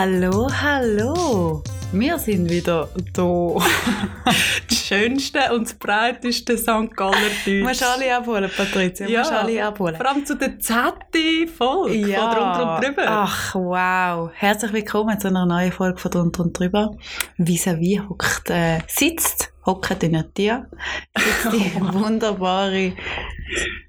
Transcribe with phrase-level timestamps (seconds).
[0.00, 1.60] Hallo, hallo.
[1.90, 3.56] Wir sind wieder da.
[4.68, 6.94] das schönste und das breiteste St.
[6.94, 7.46] Galler Deutsch.
[7.46, 9.08] Du musst alle abholen, Patricia.
[9.08, 9.96] Ja, musst alle abholen.
[9.96, 12.30] Vor allem zu der zehnten Folge ja.
[12.30, 13.04] von Drunter und Drüber.
[13.08, 14.30] Ach, wow.
[14.34, 16.92] Herzlich willkommen zu einer neuen Folge von Drunter und Drüber.
[17.36, 22.92] Vis-à-vis hockt, äh, sitzt, hockt in der sitzt die wunderbare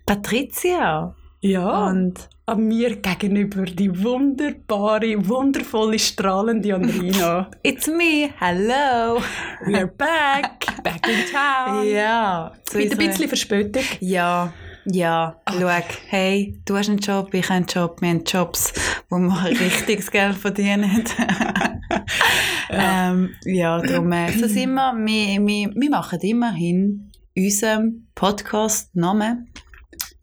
[0.07, 1.15] Patricia.
[1.41, 1.85] Ja.
[1.85, 7.49] Und an mir gegenüber die wunderbare, wundervolle, strahlende Andrina.
[7.63, 9.21] It's me, hello.
[9.65, 11.85] We're back, back in town.
[11.87, 12.51] Ja.
[12.73, 13.83] Mit ein bisschen Verspätung.
[13.99, 14.51] Ja.
[14.85, 15.53] Ja, Ah.
[15.59, 15.69] schau,
[16.07, 18.73] hey, du hast einen Job, ich habe einen Job, wir haben Jobs,
[19.09, 21.03] wo wir richtiges Geld verdienen.
[22.71, 23.11] ja.
[23.11, 29.51] Ähm, ja, darum, äh, so sind wir, wir, wir, wir machen immerhin unserem Podcast Namen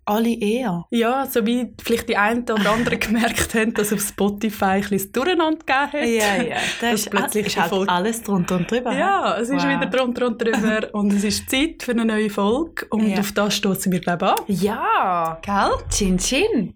[0.07, 0.85] alle eher.
[0.91, 5.13] Ja, so wie vielleicht die einen oder anderen gemerkt haben, dass auf Spotify ein bisschen
[5.13, 5.95] Durcheinander gegeben hat.
[5.95, 8.93] Ja, ja, das Dass ist, plötzlich ist halt Folge- alles drunter und drüber.
[8.93, 9.69] Ja, es ist Wow.
[9.69, 13.19] wieder drunter und drüber und es ist Zeit für eine neue Folge und Ja.
[13.19, 14.77] auf das stoßen wir glaube ich an.
[14.77, 15.71] Ja, Gell?
[15.91, 16.75] Chin Chin.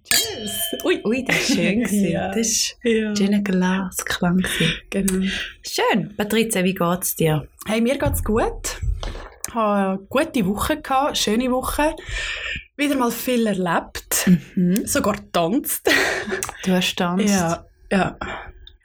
[0.84, 1.01] Ui.
[1.05, 1.86] Ui, das ist schön.
[2.11, 2.28] Ja.
[2.28, 4.42] Das ist Ja, schöner Glasklang
[4.91, 5.27] genau.
[5.62, 6.14] Schön.
[6.17, 7.47] Patricia, wie geht's dir?
[7.67, 8.78] Hey, mir geht's gut.
[9.48, 11.95] Ich hatte eine gute Woche, gehabt, schöne Woche.
[12.81, 14.86] Wieder mal viel erlebt, Mhm.
[14.86, 15.89] sogar getanzt.
[16.64, 17.28] Du hast tanzt.
[17.28, 18.17] Ja, ja.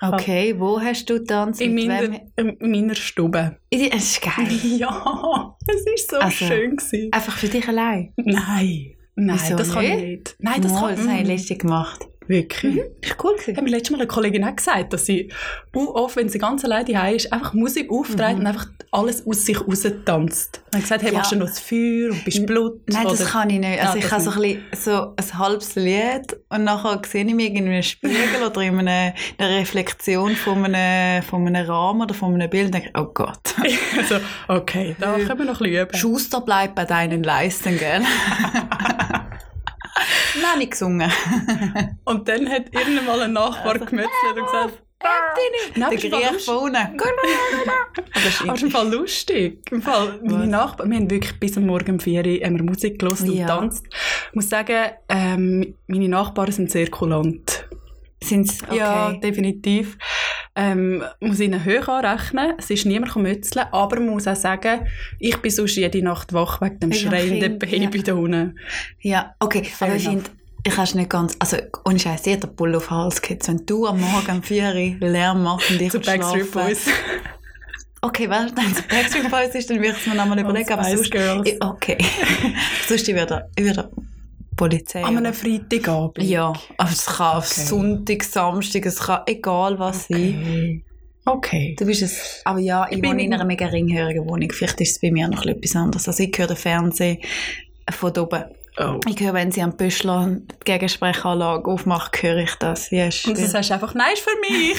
[0.01, 1.61] Okay, wo hast du tanzt?
[1.61, 3.57] In meiner, in meiner Stube.
[3.71, 4.47] Das ist geil.
[4.77, 6.75] Ja, es war so Also, schön.
[6.75, 7.13] Gewesen.
[7.13, 8.11] Einfach für dich allein.
[8.17, 10.03] Nein, nein, Wieso das kann ich nicht?
[10.05, 10.35] nicht.
[10.39, 12.05] Nein, das Mal, kann das habe ich mm, letztens gemacht.
[12.27, 12.77] Wirklich.
[13.01, 13.57] Ist cool gewesen.
[13.57, 15.31] Hat mir letztes Mal eine Kollegin auch gesagt, dass sie
[15.73, 19.59] oft, wenn sie ganz alleine daheim ist, einfach Musik auftritt und einfach alles aus sich
[19.61, 20.61] raus tanzt.
[20.67, 21.13] Und hat gesagt, hey, Mhm.
[21.15, 21.19] Ja.
[21.19, 22.81] machst du noch das Feuer und bist blut?
[22.87, 23.79] Nein, das oder- kann ich nicht.
[23.81, 27.25] Also Ja, ich das habe so ein, bisschen, so ein halbes Lied und nachher sehe
[27.25, 32.01] ich mich in einem Spiegel oder in einer, einer Reflexion von einem, von einem Rahmen
[32.01, 33.39] oder von einem Bild und denke, oh Gott.
[33.97, 34.15] also,
[34.47, 35.97] okay, da können wir noch ein bisschen üben.
[35.97, 38.01] Schuster bleibt bei deinen Leisten, gell?
[40.41, 41.11] Nein, nicht gesungen.
[42.05, 44.81] Und dann hat irgendwann mal ein Nachbar gemetzelt und gesagt,
[45.75, 46.75] Nein, Der aber es war Griech unten.
[46.75, 49.71] Aber das ist im Fall lustig.
[49.71, 53.27] Im Fall, meine Nachbarn, wir haben wirklich bis am Morgen um 4 Uhr Musik und
[53.33, 53.45] Ja.
[53.47, 53.85] tanzt.
[54.29, 57.67] Ich muss sagen, ähm, meine Nachbarn sind sehr kulant.
[58.23, 58.77] Sind's, okay.
[58.77, 59.97] Ja, definitiv.
[60.57, 62.53] Ähm, muss ihnen hoch anrechnen.
[62.57, 64.87] Es ist niemand gemützeln, aber man muss auch sagen,
[65.19, 68.57] ich bin sonst jede Nacht wach wegen dem schreienden Baby da unten.
[69.01, 70.29] Ja, okay, Fair aber ich finde,
[70.65, 73.45] ich kann's nicht ganz, also ohne Scheiß, jeder Bull auf Hals geht.
[73.49, 76.87] Wenn du am Morgen um 4 Uhr Lärm machst und ich Zu Backstreet Boys.
[78.01, 81.11] Okay, wenn es Backstreet Boys ist, dann würde ich es mir nochmal überlegen, aber sonst,
[81.11, 81.49] Girls.
[81.49, 81.97] Ich- okay.
[82.87, 83.89] sonst ich würde, ich würde
[84.55, 85.03] Polizei.
[85.03, 86.23] An einem Freitagabend.
[86.25, 87.45] ja, aber es kann Okay.
[87.65, 90.17] Sonntag, Samstag, es kann egal was sein.
[90.37, 90.83] Okay.
[91.27, 91.75] Okay.
[91.79, 94.51] Du bist es, aber ja, ich, Ich wohne in in- einer mega ringhörigen Wohnung.
[94.51, 96.07] Vielleicht ist es bei mir noch etwas anderes.
[96.07, 97.17] Also ich höre den Fernsehen
[97.89, 98.43] von oben.
[98.77, 98.99] Oh.
[99.09, 102.91] Ich höre, wenn sie am Büschler die Gegensprechanlage aufmacht, höre ich das.
[102.91, 104.77] Ist Und du sagst einfach, nein, ist für mich.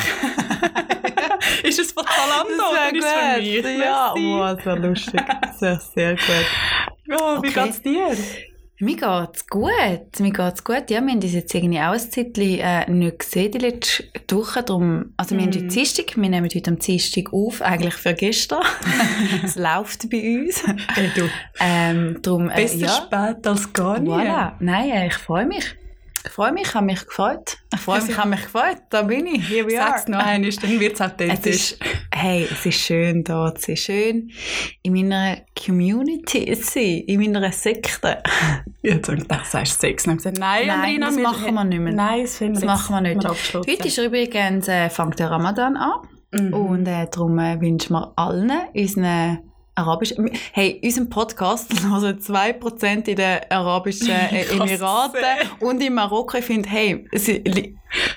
[1.64, 3.81] ist es von Zalando oder ist es für mich?
[3.81, 5.20] Ja, oh, das wäre lustig.
[5.43, 7.19] Das wäre sehr gut.
[7.20, 7.62] Oh, wie Okay.
[7.64, 8.08] geht's dir?
[8.78, 9.70] Mir geht's gut.
[10.19, 10.91] Mir geht's gut.
[10.91, 11.78] Ja, wir haben uns jetzt irgendwie
[12.10, 14.04] Zeitchen äh, nicht gesehen, die letzte
[14.37, 14.62] Woche.
[14.62, 18.62] Darum, also wir haben heute Dienstag, wir nehmen heute am Dienstag auf, eigentlich für gestern.
[19.44, 20.62] Es läuft bei uns.
[20.94, 21.22] Hey, du.
[21.59, 22.88] Ähm, darum, äh, Besser ja.
[22.88, 24.12] spät als gar nicht.
[24.12, 24.53] Voilà.
[24.60, 25.75] Nein, äh, ich freue mich.
[26.26, 27.56] Ich freue mich, ich habe mich gefreut.
[27.72, 28.78] Ich freue mich, ich habe mich gefreut.
[28.91, 29.48] Da bin ich.
[29.48, 29.76] Here we.
[29.76, 31.47] Sag's noch einmal, dann wird's Es authentisch.
[31.72, 31.78] ist,
[32.12, 33.76] hey, es ist schön da zu sein.
[33.76, 34.31] Schön
[34.82, 38.23] in meiner Community zu sein, in meiner Sekte.
[38.82, 40.02] Ich, das sagst du Sex.
[40.05, 41.93] Dann gesagt, nein, Nein, Andrina, das wir- machen wir nicht mehr.
[41.93, 43.25] Nein, das, Das wir machen wir nicht.
[43.26, 43.70] abgeschlossen.
[43.70, 45.93] Heute ist übrigens, äh, fängt der Ramadan an.
[46.32, 46.52] Mhm.
[46.52, 49.38] Und äh, darum äh, wünschen wir allen unseren
[49.76, 50.31] arabischen...
[50.52, 55.20] Hey, unserem Podcast hören 2% in den arabischen äh, Emiraten
[55.61, 56.38] und in Marokko.
[56.38, 57.44] Ich finde, hey, sie,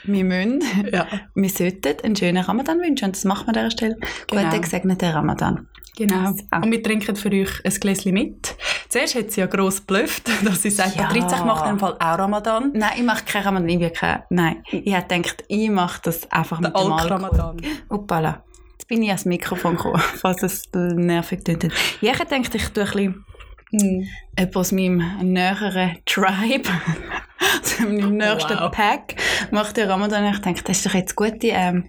[0.03, 3.05] wir müssen, Ja, wir sollten einen schönen Ramadan wünschen.
[3.05, 3.97] Und das machen wir an dieser Stelle.
[4.27, 4.43] Genau.
[4.49, 5.67] Guten gesegneten Ramadan.
[5.95, 6.33] genau.
[6.51, 6.61] Ah.
[6.63, 8.55] Und wir trinken für euch ein Gläschen mit.
[8.87, 11.03] Zuerst hat sie ja gross geblufft, dass sie sagt, Ja.
[11.03, 12.71] Patrizia, ich mache in dem Fall auch Ramadan.
[12.73, 13.69] Nein, ich mache keinen Ramadan.
[13.69, 14.63] Ich keinen, nein.
[14.71, 17.01] Ich habe gedacht, ich mache das einfach Der mit dem Alkohol.
[17.01, 17.57] Alk-Ramadan.
[17.89, 18.43] Hoppala.
[18.89, 21.63] Bin ich ans Mikrofon gekommen, falls es nervig klingt.
[22.01, 23.25] Ja, ich denke, ich tue ein bisschen
[23.71, 24.07] Mhm.
[24.35, 26.69] jemand aus meinem näheren Tribe,
[27.61, 28.71] aus meinem nächsten Wow.
[28.71, 29.15] Pack,
[29.51, 30.25] macht den Ramadan.
[30.33, 31.85] Ich denke, das ist doch jetzt gute, ähm,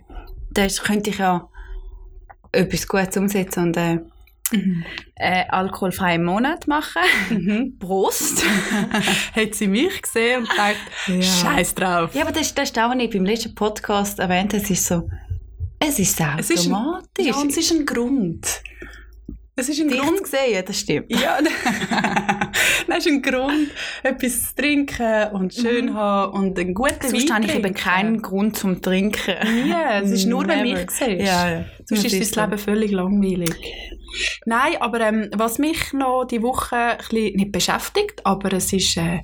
[0.51, 1.49] das könnte ich ja
[2.53, 3.95] etwas Gutes umsetzen und äh,
[4.53, 4.85] mhm.
[5.15, 7.01] äh, alkoholfreien Monat machen.
[7.31, 7.77] Mhm.
[7.81, 8.45] Prost!
[9.35, 10.77] Hat sie mich gesehen und gedacht,
[11.07, 11.23] Ja.
[11.23, 12.15] Scheiß drauf.
[12.15, 14.63] Ja, aber das, das ist auch, was ich beim letzten Podcast erwähnt habe.
[14.63, 15.09] Es ist so,
[15.81, 17.27] es ist Es ist ein- automatisch.
[17.27, 18.63] Ja, und es ist ein Grund.
[19.57, 20.19] Es ist ein Dich Grund.
[20.27, 21.07] zu sehen, das stimmt.
[21.11, 21.39] Ja,
[22.87, 23.69] das ist ein Grund,
[24.03, 28.23] etwas zu trinken und schön haben und einen guten Sonst Wein habe ich eben keinen
[28.23, 29.35] Grund zum Trinken.
[29.69, 30.81] Ja, es ist nur, wenn Never.
[30.81, 31.27] mich siehst.
[31.27, 31.65] Ja, ja.
[31.85, 32.51] Sonst Das ist dein.
[32.51, 33.51] Leben völlig langweilig.
[34.47, 38.97] Nein, aber ähm, was mich noch die Woche ein bisschen, nicht beschäftigt, aber es ist
[38.97, 39.21] äh,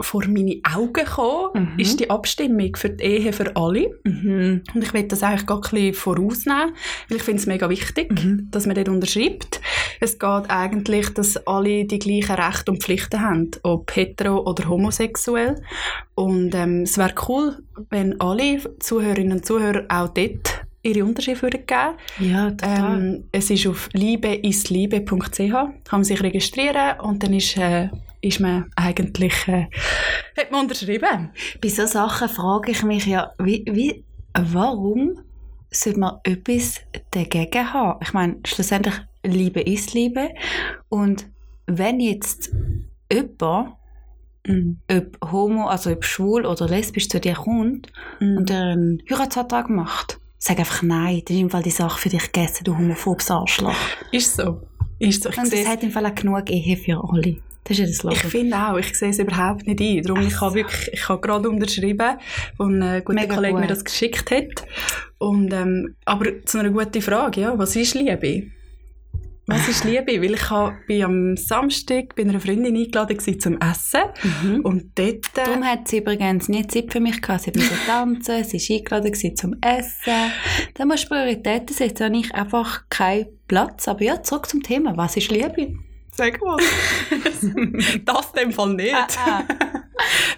[0.00, 1.78] vor meine Augen gekommen, Mhm.
[1.78, 3.88] ist die Abstimmung für die Ehe für alle.
[4.04, 4.62] Mhm.
[4.74, 6.72] Und ich will das eigentlich gar ein bisschen vorausnehmen,
[7.08, 8.48] weil ich finde es mega wichtig, Mhm.
[8.50, 9.60] dass man dort unterschreibt.
[10.00, 15.62] Es geht eigentlich, dass alle die gleichen Rechte und Pflichten haben, ob hetero oder homosexuell.
[16.14, 17.56] Und ähm, es wäre cool,
[17.90, 22.98] wenn alle Zuhörerinnen und Zuhörer auch dort ihre Unterschrift würden geben Ja, total.
[23.00, 27.88] ähm, Es ist auf liebeisliebe.ch, kann man sich registrieren und dann ist, äh,
[28.26, 29.66] ist man eigentlich äh,
[30.36, 31.30] hat man unterschrieben.
[31.62, 34.04] Bei so Sachen frage ich mich ja, wie, wie,
[34.38, 35.18] warum
[35.70, 36.80] sollte man etwas
[37.10, 37.98] dagegen haben?
[38.02, 38.94] Ich meine, schlussendlich,
[39.24, 40.30] Liebe ist Liebe.
[40.88, 41.26] Und
[41.66, 42.50] wenn jetzt
[43.12, 43.74] jemand,
[44.48, 44.78] Mhm.
[44.88, 47.90] ob homo, also ob schwul oder lesbisch zu dir kommt
[48.20, 48.36] Mhm.
[48.36, 52.30] und einen Heiratsantrag macht, sag einfach nein, dann ist im Fall die Sache für dich
[52.30, 53.74] gegessen, du homophobes Arschloch.
[54.12, 54.62] Ist so.
[55.00, 55.30] Ist so.
[55.30, 57.38] Ich, Und es- hat im Fall auch genug Ehe für alle.
[57.68, 60.02] Das ist ja das ich finde auch, ich sehe es überhaupt nicht ein.
[60.02, 62.16] Darum, ich habe wirklich, ich habe gerade unterschrieben,
[62.58, 63.70] wo ein äh, guter Mega Kollege mir gut.
[63.70, 64.64] das geschickt hat.
[65.18, 68.52] Und, ähm, aber zu einer guten Frage, ja, was ist Liebe?
[69.48, 70.22] Was ist Liebe?
[70.22, 74.00] Weil ich habe, bin am Samstag bei einer Freundin eingeladen gewesen zum Essen.
[74.42, 74.60] Mhm.
[74.60, 75.24] Und dort...
[75.36, 77.42] äh, Darum hat sie übrigens nie Zeit für mich gehabt.
[77.42, 80.32] Sie musste tanzen, sie war eingeladen gewesen zum Essen.
[80.74, 81.96] Da musst du Prioritäten setzen.
[81.98, 83.86] Da habe ich einfach keinen Platz.
[83.88, 84.96] Aber ja, zurück zum Thema.
[84.96, 85.74] Was ist Liebe?
[86.16, 86.56] Sag mal.
[87.24, 87.42] das
[88.32, 88.94] in dem Fall nicht.
[88.94, 89.42] Ah,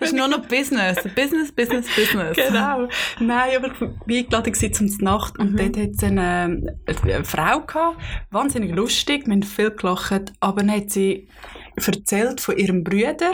[0.01, 0.97] Das ist nur noch Business.
[1.15, 2.37] Business, Business, Business.
[2.37, 2.89] Genau.
[3.21, 5.57] Nein, aber ich war eingeladen gewesen zum Nacht und Mhm.
[5.57, 7.97] dort hat es eine, eine Frau gehabt,
[8.31, 11.29] wahnsinnig lustig, wir haben viel gelacht, aber dann hat sie
[11.77, 13.33] erzählt von ihrem Bruder,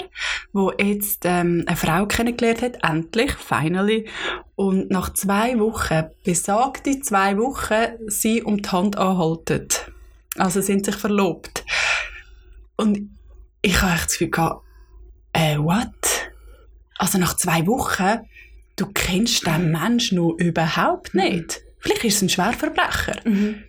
[0.52, 4.06] wo jetzt ähm, eine Frau kennengelernt hat, endlich, finally,
[4.55, 9.69] und nach zwei Wochen, besagte zwei Wochen, sie um die Hand anhalten.
[10.37, 11.64] Also sind sich verlobt.
[12.76, 13.11] Und
[13.62, 14.65] ich habe echt das Gefühl gehabt,
[15.32, 15.91] äh, what?
[16.97, 18.21] Also nach zwei Wochen,
[18.76, 21.62] du kennst den Menschen noch überhaupt nicht.
[21.79, 23.17] Vielleicht ist es ein Schwerverbrecher.
[23.25, 23.65] Mhm.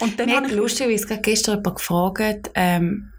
[0.00, 3.12] Und dann Mir habe ich lustigerweise gerade gestern jemand gefragt, ähm,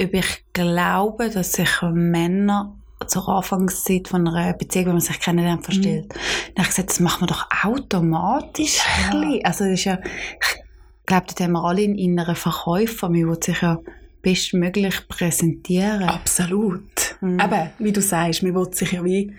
[0.00, 5.64] ob ich glaube, dass sich Männer zur Anfangszeit von einer Beziehung, wenn man sich kennenlernt,
[5.64, 6.10] verstellt.
[6.10, 6.18] Dann
[6.56, 8.78] habe ich gesagt, das macht man doch automatisch.
[9.12, 9.20] Ja.
[9.44, 10.67] Also das ist ja, ich
[11.08, 13.08] glaube, dort haben wir alle einen inneren Verkäufer.
[13.08, 13.80] Man will sich ja
[14.22, 16.04] bestmöglich präsentieren.
[16.04, 17.16] Absolut.
[17.20, 17.40] Mhm.
[17.40, 19.32] Eben, wie du sagst, man will sich ja wie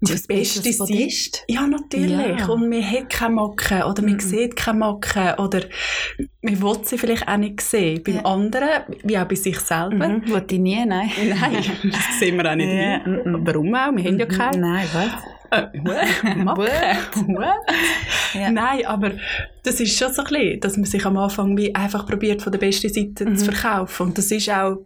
[0.00, 0.60] Das beste.
[0.78, 1.42] Podest.
[1.48, 2.10] Ja, natürlich.
[2.38, 2.46] Ja.
[2.46, 4.20] Und man hat keine Macken oder man Mhm.
[4.20, 5.62] sieht keine Macken oder
[6.40, 8.02] man will sie vielleicht auch nicht sehen.
[8.04, 8.22] Beim Ja.
[8.24, 8.68] anderen,
[9.02, 10.08] wie auch bei sich selber.
[10.08, 10.28] Mhm.
[10.30, 11.10] Wollte ich nie, nein.
[11.18, 12.72] Nein, das sehen wir auch nicht.
[12.72, 13.40] Ja, mhm.
[13.44, 13.90] Warum auch?
[13.96, 14.58] Wir haben ja keine.
[14.58, 15.10] Nein, was?
[15.50, 15.66] Äh?
[16.44, 17.48] What?
[18.34, 18.50] Ja.
[18.52, 19.12] Nein, aber
[19.64, 22.52] das ist schon so ein bisschen, dass man sich am Anfang wie einfach probiert, von
[22.52, 23.36] der besten Seite Mhm.
[23.36, 24.08] zu verkaufen.
[24.08, 24.76] Und das ist auch,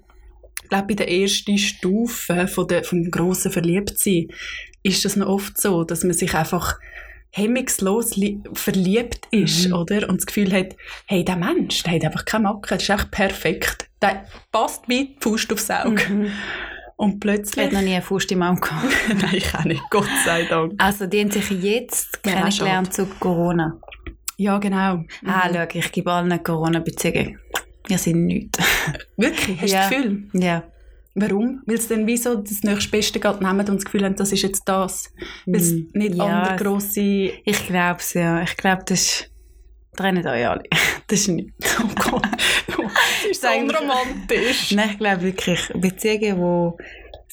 [0.63, 4.29] ich glaube, bei der ersten Stufe von der, vom grossen Verliebtsein
[4.83, 6.79] ist das noch oft so, dass man sich einfach
[7.31, 9.75] hemmungslos li- verliebt ist, Mhm.
[9.75, 10.09] oder?
[10.09, 13.11] Und das Gefühl hat, hey, der Mensch, der hat einfach keine Macke, der ist echt
[13.11, 13.89] perfekt.
[14.03, 16.03] Der passt wie die Faust aufs Auge.
[16.13, 16.27] Mhm.
[16.97, 17.65] Und Ich plötzlich...
[17.65, 18.85] hatte noch nie einen Fuß im Auge gehabt.
[19.09, 20.75] Nein, ich auch nicht, Gott sei Dank.
[20.79, 23.79] Also, die haben sich jetzt Ja, kennengelernt zu Corona.
[24.37, 25.05] Ja, genau.
[25.25, 27.39] Ah, schau, ich gebe allen Corona-Beziehungen.
[27.87, 28.59] Wir sind nichts.
[29.17, 29.61] Wirklich?
[29.61, 29.81] Hast du Ja.
[29.81, 30.29] das Gefühl?
[30.35, 30.63] Ja.
[31.15, 31.63] Warum?
[31.67, 34.63] Weil sie dann wieso das nächstbeste gerade nehmen und das Gefühl haben, das ist jetzt
[34.67, 35.13] das.
[35.47, 37.01] Weil es Mm, nicht ja, andere grosse...
[37.45, 38.43] Ich glaube es, ja.
[38.43, 39.31] Ich glaube, das ist...
[39.97, 40.63] Trennt euch alle.
[41.07, 41.77] Das ist nichts.
[41.83, 42.23] Oh Gott,
[42.67, 44.73] das ist so unromantisch.
[44.73, 46.85] Nein, ich glaube wirklich, Beziehungen, die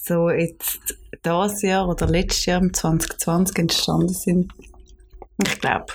[0.04, 0.80] so jetzt
[1.26, 4.52] dieses Jahr oder letztes Jahr, im 2020, entstanden sind.
[5.46, 5.86] Ich glaube.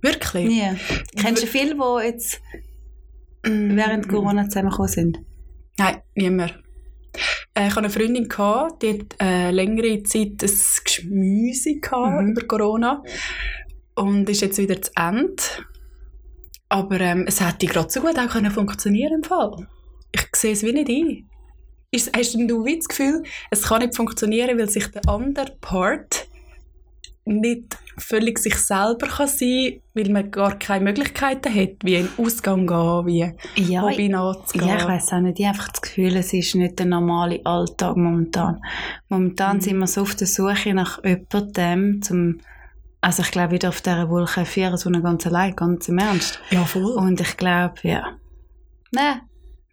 [0.00, 0.56] Wirklich?
[0.56, 0.74] Ja.
[1.20, 2.40] Kennst du viele, die jetzt
[3.46, 3.76] Mm.
[3.76, 5.18] während Corona zusammengekommen sind?
[5.78, 6.58] Nein, niemand.
[7.54, 12.30] Äh, ich hatte eine Freundin, gehabt, die hat äh, längere Zeit ein gehabt Mhm.
[12.30, 13.02] über Corona
[13.94, 15.42] und ist jetzt wieder zu Ende.
[16.68, 19.66] Aber ähm, es hätte gerade so gut auch können funktionieren im Fall.
[20.12, 21.28] Ich sehe es wie nicht ein.
[21.90, 25.56] Ist, hast denn du wie das Gefühl, es kann nicht funktionieren, weil sich der andere
[25.60, 26.25] Part
[27.26, 32.24] nicht völlig sich selber kann sein weil man gar keine Möglichkeiten hat, wie in den
[32.24, 34.68] Ausgang gehen, wie Ja, Hobby nachzugehen.
[34.68, 35.40] Ja, ich weiß auch nicht.
[35.40, 38.60] Ich habe einfach das Gefühl, es ist nicht der normale Alltag momentan.
[39.08, 39.60] Momentan Mhm.
[39.62, 42.40] sind wir so auf der Suche nach jemandem, zum,
[43.00, 46.38] also ich glaube, wieder auf dieser Wolke 4, so ganz allein, ganz im Ernst.
[46.50, 46.92] ja, voll.
[46.92, 48.04] Und ich glaube, ja.
[48.92, 49.22] Nein,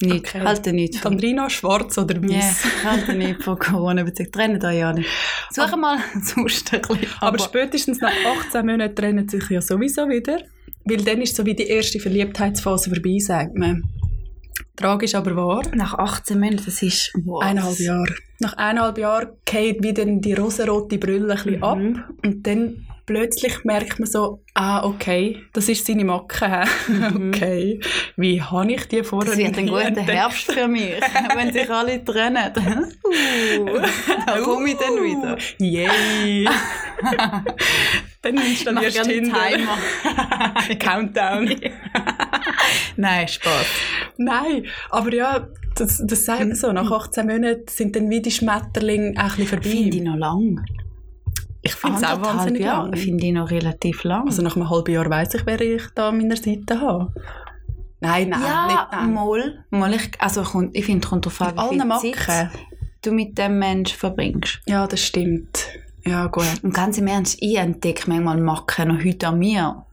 [0.03, 0.27] nicht.
[0.35, 0.41] Okay.
[0.41, 2.63] Halte nicht von Sandrina, schwarz oder weiß?
[2.83, 5.09] halte nicht von Corona, beziehungsweise trennen da ja nicht.
[5.51, 7.07] Suche mal sonst ein bisschen.
[7.19, 8.13] Aber, spätestens nach
[8.47, 10.39] 18 Monaten trennen sich ja sowieso wieder.
[10.85, 13.83] Weil dann ist so wie die erste Verliebtheitsphase vorbei, sagt man.
[14.75, 15.61] Tragisch aber wahr.
[15.75, 17.41] nach 18 Monaten, das ist wow.
[17.43, 18.13] Eineinhalb Jahre.
[18.39, 21.63] Nach eineinhalb Jahren geht wieder die rosarote Brille ein bisschen Mhm.
[21.63, 21.79] ab.
[22.25, 26.47] Und dann plötzlich merkt man so, ah, okay, das ist seine Macke.
[26.47, 26.63] hä?
[27.33, 27.79] Okay,
[28.15, 30.09] wie habe ich die vorher Das wird ein nie guter entdeckt?
[30.09, 30.93] Herbst für mich,
[31.35, 32.53] wenn sich alle trennen.
[33.13, 33.79] Uh,
[34.25, 35.37] da komme ich dann wieder.
[35.59, 36.47] Yay!
[38.21, 39.37] dann installierst du Tinder.
[39.37, 39.77] Timer.
[40.79, 41.55] Countdown.
[42.95, 43.65] Nein, Spaß.
[44.17, 46.71] Nein, aber ja, das, das sagt man so.
[46.71, 49.69] Nach 18 Monaten sind dann wie die Schmetterlinge auch ein bisschen vorbei.
[49.69, 50.65] Finde ich noch lang.
[51.63, 52.97] Ich finde es auch wahnsinnig Jahre lang.
[52.97, 54.27] finde ich noch relativ lang.
[54.27, 57.11] Also nach einem halben Jahr weiss ich, wer ich da an meiner Seite habe.
[58.01, 59.13] Nein, nein, ja, nicht nein.
[59.13, 59.65] mal.
[59.71, 62.13] mal ich, also kommt- ich finde, kommt an, wie viel Macken.
[62.13, 62.49] Zeit
[63.01, 64.61] du mit dem Menschen verbringst.
[64.67, 65.67] Ja, das stimmt.
[66.05, 66.45] Ja, gut.
[66.63, 69.85] Und ganz im Ernst, ich entdecke manchmal Macken noch heute an mir.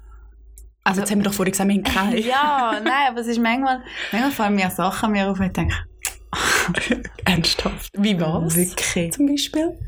[0.83, 2.19] Also jetzt haben wir doch vorhin gesagt, wir haben keine.
[2.21, 5.53] ja, nein, aber es ist manchmal, manchmal fallen mir Sachen an mir auf und ich
[5.53, 5.75] denke,
[7.25, 7.93] Ernsthaft.
[7.97, 8.57] Wie was?
[8.57, 9.13] wirklich.
[9.13, 9.79] Zum Beispiel?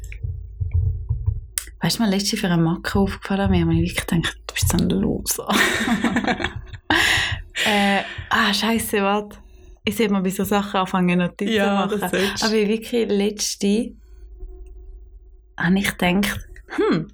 [1.83, 4.69] Weißt du, mir letztens für eine Macke aufgefallen mir, und ich wirklich gedacht, du bist
[4.69, 5.49] so ein Loser.
[7.67, 9.39] äh, ah, scheiße, warte.
[9.85, 11.99] Ich sehe mal bei so Sachen anfangen, Notizen Ja, machen.
[11.99, 12.47] das solltest du.
[12.47, 13.93] Aber wirklich, letzte
[15.57, 17.09] habe ich gedacht, hm,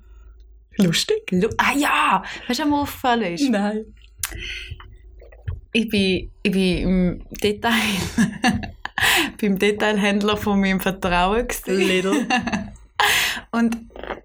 [0.78, 1.22] Lustig?
[1.32, 3.48] Lu ah ja, weißt du, was mir aufgefallen ist?
[3.50, 3.84] Nein.
[5.72, 7.72] Ich bin, ich bin im Detail,
[9.40, 11.78] beim Detailhändler von meinem Vertrauen gewesen.
[11.78, 12.26] Little.
[13.50, 13.76] Und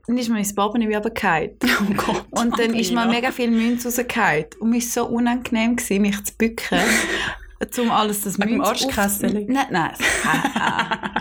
[0.08, 1.52] dann ist mir mein Portemonnaie runtergefallen.
[1.64, 2.26] Oh Gott.
[2.32, 4.46] Und dann ist mir mega viel Münze rausgefallen.
[4.60, 6.80] Und mir war so unangenehm, gewesen, mich zu bücken,
[7.80, 9.46] um alles das auf- Arschkesseli?
[9.50, 9.92] Nein, nein.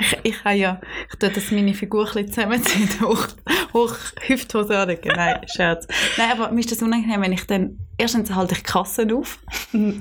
[0.01, 0.81] Ich, ich habe ja,
[1.13, 3.25] ich tue das meine Figur ein zusammenziehen, hoch,
[3.73, 3.95] hoch
[4.27, 5.13] Hüfthose anlegen.
[5.15, 5.87] Nein, Scherz.
[6.17, 9.39] Nein, aber mir ist das unangenehm, wenn ich dann, erstens halte ich Kassen auf.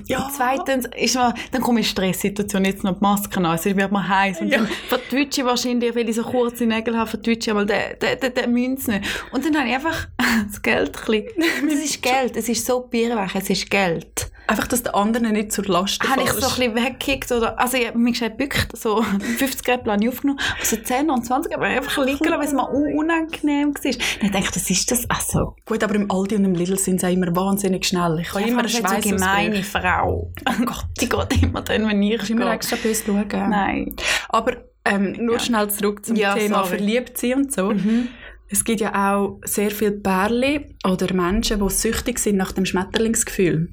[0.08, 0.24] Ja.
[0.26, 3.64] Und zweitens ist mir, dann komme ich in Stresssituation, jetzt noch die Maske an, es
[3.64, 4.40] wird mir heiß.
[4.40, 4.58] Und Ja.
[4.58, 8.18] dann vertwitsche ich wahrscheinlich, weil ich so kurze Nägel habe, vertwitsche ich einmal den, den,
[8.18, 9.04] den, den Münz nicht.
[9.30, 10.08] Und dann habe ich einfach
[10.50, 14.31] das Geld ein bisschen, es ist Geld, es ist so birrweich, es ist Geld.
[14.52, 17.78] Einfach, dass der andere nicht zur Last Habe ich so ein bisschen weggekickt oder, also
[17.78, 19.02] ich habe mich gebückt, so
[19.38, 22.70] 50 Grad Plan aufgenommen, also 10 und 20 aber einfach liegen lassen, weil es mir
[22.70, 24.30] un- unangenehm war.
[24.30, 27.06] Dann ich, das ist das, also, Gut, aber im Aldi und im Lidl sind sie
[27.06, 28.18] auch immer wahnsinnig schnell.
[28.20, 30.30] Ich habe immer einen eine so Schweiß gemeine Frau.
[30.48, 32.54] Oh Gott, die geht immer dann, wenn ich Ich immer gehe.
[32.54, 33.28] extra böse schauen.
[33.50, 33.96] Nein.
[34.28, 34.52] Aber
[34.84, 36.68] ähm, nur schnell zurück zum Ja, Thema sorry.
[36.76, 37.70] verliebt sein und so.
[37.72, 38.08] Mhm.
[38.50, 43.70] Es gibt ja auch sehr viele Pärchen oder Menschen, die süchtig sind nach dem Schmetterlingsgefühl.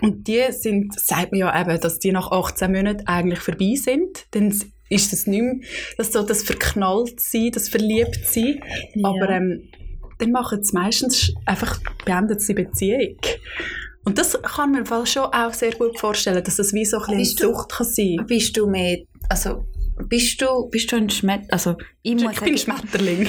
[0.00, 4.26] Und die sind, sagt man ja eben, dass die nach 18 Monaten eigentlich vorbei sind.
[4.32, 4.54] Dann
[4.88, 5.54] ist es nicht mehr
[5.96, 8.60] das, so das Verknalltsein, das Verliebtsein.
[8.94, 9.08] Ja.
[9.08, 9.68] Aber ähm,
[10.18, 13.18] dann machen sie meistens einfach, beendet sie die Beziehung.
[14.04, 17.00] Und das kann man im Fall schon auch sehr gut vorstellen, dass das wie so
[17.00, 19.66] ein bisschen Sucht kann sein Bist du mehr, also,
[20.08, 23.28] bist du, bist du ein Schmet, also, ich Ich bin sagen, Schmetterling.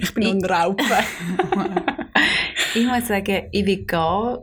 [0.00, 0.82] ich bin ein Raupe.
[2.74, 4.38] ich muss sagen, ich will gehen,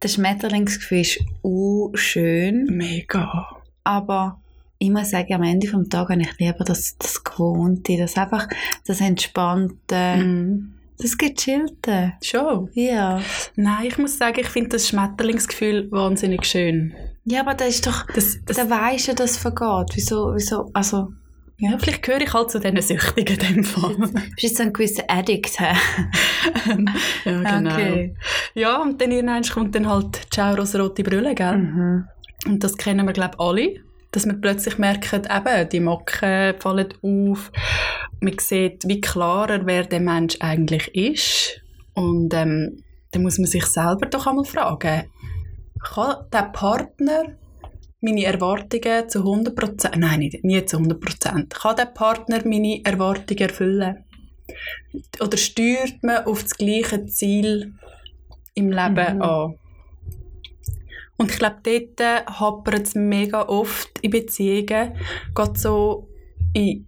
[0.00, 3.48] das Schmetterlingsgefühl ist uh, schön, Mega.
[3.84, 4.40] aber
[4.78, 8.48] ich muss sagen, am Ende des Tages habe ich lieber das, das Gewohnte, das einfach,
[8.86, 10.72] das Entspannte, Mhm.
[10.98, 12.14] das Gechillte.
[12.22, 12.70] Schon.
[12.74, 13.20] Ja.
[13.56, 16.94] Nein, ich muss sagen, ich finde das Schmetterlingsgefühl wahnsinnig schön.
[17.26, 19.94] Ja, aber das ist doch, Das, das, da weisst du, dass es vergeht.
[19.94, 21.12] Wieso, wieso, also,
[21.60, 23.94] ja, vielleicht gehöre ich halt zu diesen Süchtigen in dem Fall.
[23.96, 25.74] bist jetzt so ein gewisser Addict, hä?
[27.24, 27.74] ja, genau.
[27.74, 28.14] Okay.
[28.54, 31.58] Ja, und dann irgendwann kommt dann halt «Ciao, rosarote Brille», gell?
[31.58, 32.04] Mhm.
[32.46, 33.74] Und das kennen wir, glaube ich, alle.
[34.10, 37.52] Dass man plötzlich merkt, eben, die Macken fallen auf.
[38.20, 41.60] Man sieht wie klarer, wer der Mensch eigentlich ist.
[41.94, 45.04] Und ähm, dann muss man sich selber doch einmal fragen,
[45.82, 47.24] kann der Partner
[48.00, 54.04] meine Erwartungen zu 100%, nein, nicht, nie zu 100%, kann der Partner meine Erwartungen erfüllen?
[55.20, 57.74] Oder steuert man auf das gleiche Ziel
[58.54, 59.22] im Leben Mhm.
[59.22, 59.54] an?
[61.16, 64.94] Und ich glaube, dort hapert es mega oft in Beziehungen,
[65.34, 66.08] gerade so
[66.54, 66.86] in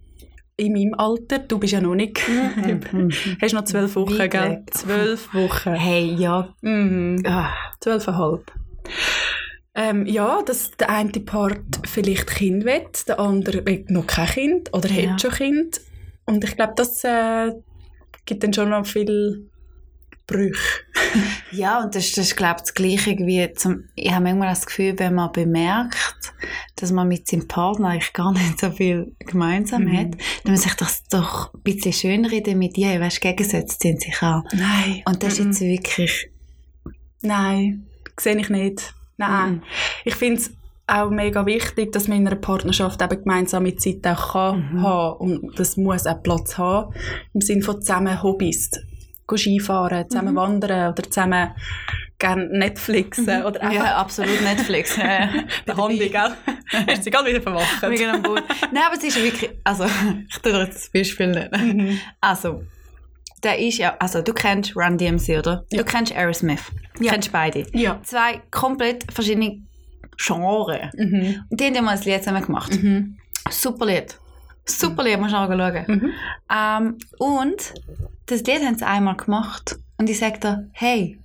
[0.55, 3.09] in meinem Alter, du bist ja noch nicht, Mhm.
[3.41, 4.63] hast noch zwölf Wochen, gell?
[4.69, 5.73] Zwölf Wochen.
[5.73, 6.53] Hey, ja.
[6.61, 7.23] Mhm.
[7.25, 8.51] Ah, Zwölfeinhalb.
[9.75, 14.73] Ähm, ja, dass der eine Part vielleicht Kind will, der andere will noch kein Kind
[14.73, 15.11] oder Ja.
[15.13, 15.81] hat schon Kind.
[16.25, 17.51] Und ich glaube, das äh,
[18.25, 19.49] gibt dann schon noch viel
[20.27, 20.53] Brüche.
[21.51, 24.65] Ja, und das, das ist, glaube ich, das Gleiche wie zum, ich habe manchmal das
[24.65, 25.95] Gefühl, wenn man bemerkt,
[26.77, 29.97] dass man mit seinem Partner eigentlich gar nicht so viel gemeinsam Mhm.
[29.97, 30.07] hat,
[30.43, 34.19] dann muss sich das doch ein bisschen schön reden mit dir, weißt, Gegensätze ziehen sich
[34.23, 34.43] an.
[34.53, 35.03] Nein.
[35.05, 35.45] Und das ist Mhm.
[35.51, 36.29] jetzt wirklich,
[37.21, 37.85] Nein,
[38.19, 38.93] sehe ich nicht.
[39.17, 39.51] Nein.
[39.55, 39.61] Mhm.
[40.05, 40.51] Ich finde es
[40.87, 44.83] auch mega wichtig, dass man in einer Partnerschaft eben gemeinsame Zeit auch kann Mhm.
[44.83, 46.93] haben und das muss auch Platz haben.
[47.33, 48.71] Im Sinne von zusammen Hobbys.
[49.25, 50.37] Go Skifahren, zusammen Mhm.
[50.37, 51.51] wandern oder zusammen
[52.19, 54.95] gerne Netflixen oder einfach ja, absolut Netflix.
[54.97, 56.33] Der Handy, gell?
[56.87, 57.81] Hast du gerade wieder verwacht?
[57.87, 58.43] Mega am Boden.
[58.71, 59.85] Nein, aber es ist wirklich, also,
[60.29, 61.77] ich tue dir jetzt das Beispiel nennen.
[61.77, 61.99] Mhm.
[62.19, 62.63] Also,
[63.43, 65.65] der ist ja, also du kennst Run DMC, oder?
[65.71, 65.79] Ja.
[65.79, 66.61] Du kennst Aerosmith.
[66.97, 67.11] Du Ja.
[67.11, 67.65] kennst beide.
[67.73, 67.99] Ja.
[68.03, 69.61] Zwei komplett verschiedene
[70.17, 70.93] Genres.
[70.95, 71.43] Mhm.
[71.49, 72.71] Und die haben ja mal ein Lied zusammen gemacht.
[72.81, 73.17] Mhm.
[73.49, 74.17] Super Lied.
[74.65, 75.83] Super Lied, musst du auch schauen.
[75.87, 76.11] Mhm.
[76.53, 77.73] Ähm, und
[78.27, 79.75] das Lied haben sie einmal gemacht.
[79.97, 81.19] Und ich sage dir, hey,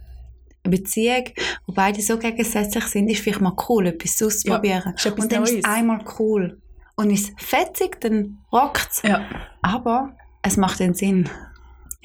[0.64, 1.25] eine Beziehung,
[1.66, 4.94] wo beide so gegensätzlich sind, ist vielleicht mal cool, etwas auszuprobieren.
[4.94, 6.60] etwas und dann ist es einmal cool.
[6.96, 9.02] Und ist es fetzig, dann rockt es.
[9.02, 9.25] Ja.
[9.62, 11.28] Aber es macht den Sinn,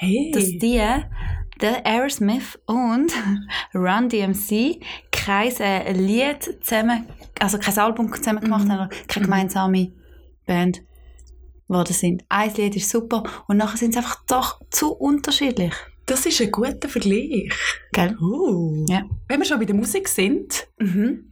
[0.04, 0.32] Hey.
[0.34, 0.82] dass die,
[1.62, 3.12] der Aerosmith und
[3.74, 4.80] Run DMC
[5.12, 7.06] kein äh, Lied zusammen,
[7.40, 8.72] also kein Album zusammen gemacht Mhm.
[8.72, 9.92] haben, keine gemeinsame
[10.46, 10.82] Band
[11.68, 12.24] geworden sind.
[12.30, 15.74] Ein Lied ist super und nachher sind sie einfach doch zu unterschiedlich.
[16.06, 17.50] das ist ein guter Vergleich.
[17.94, 18.18] Gell?
[18.20, 18.86] Uh.
[18.90, 19.04] Ja.
[19.30, 21.32] Wenn wir schon bei der Musik sind, Mhm.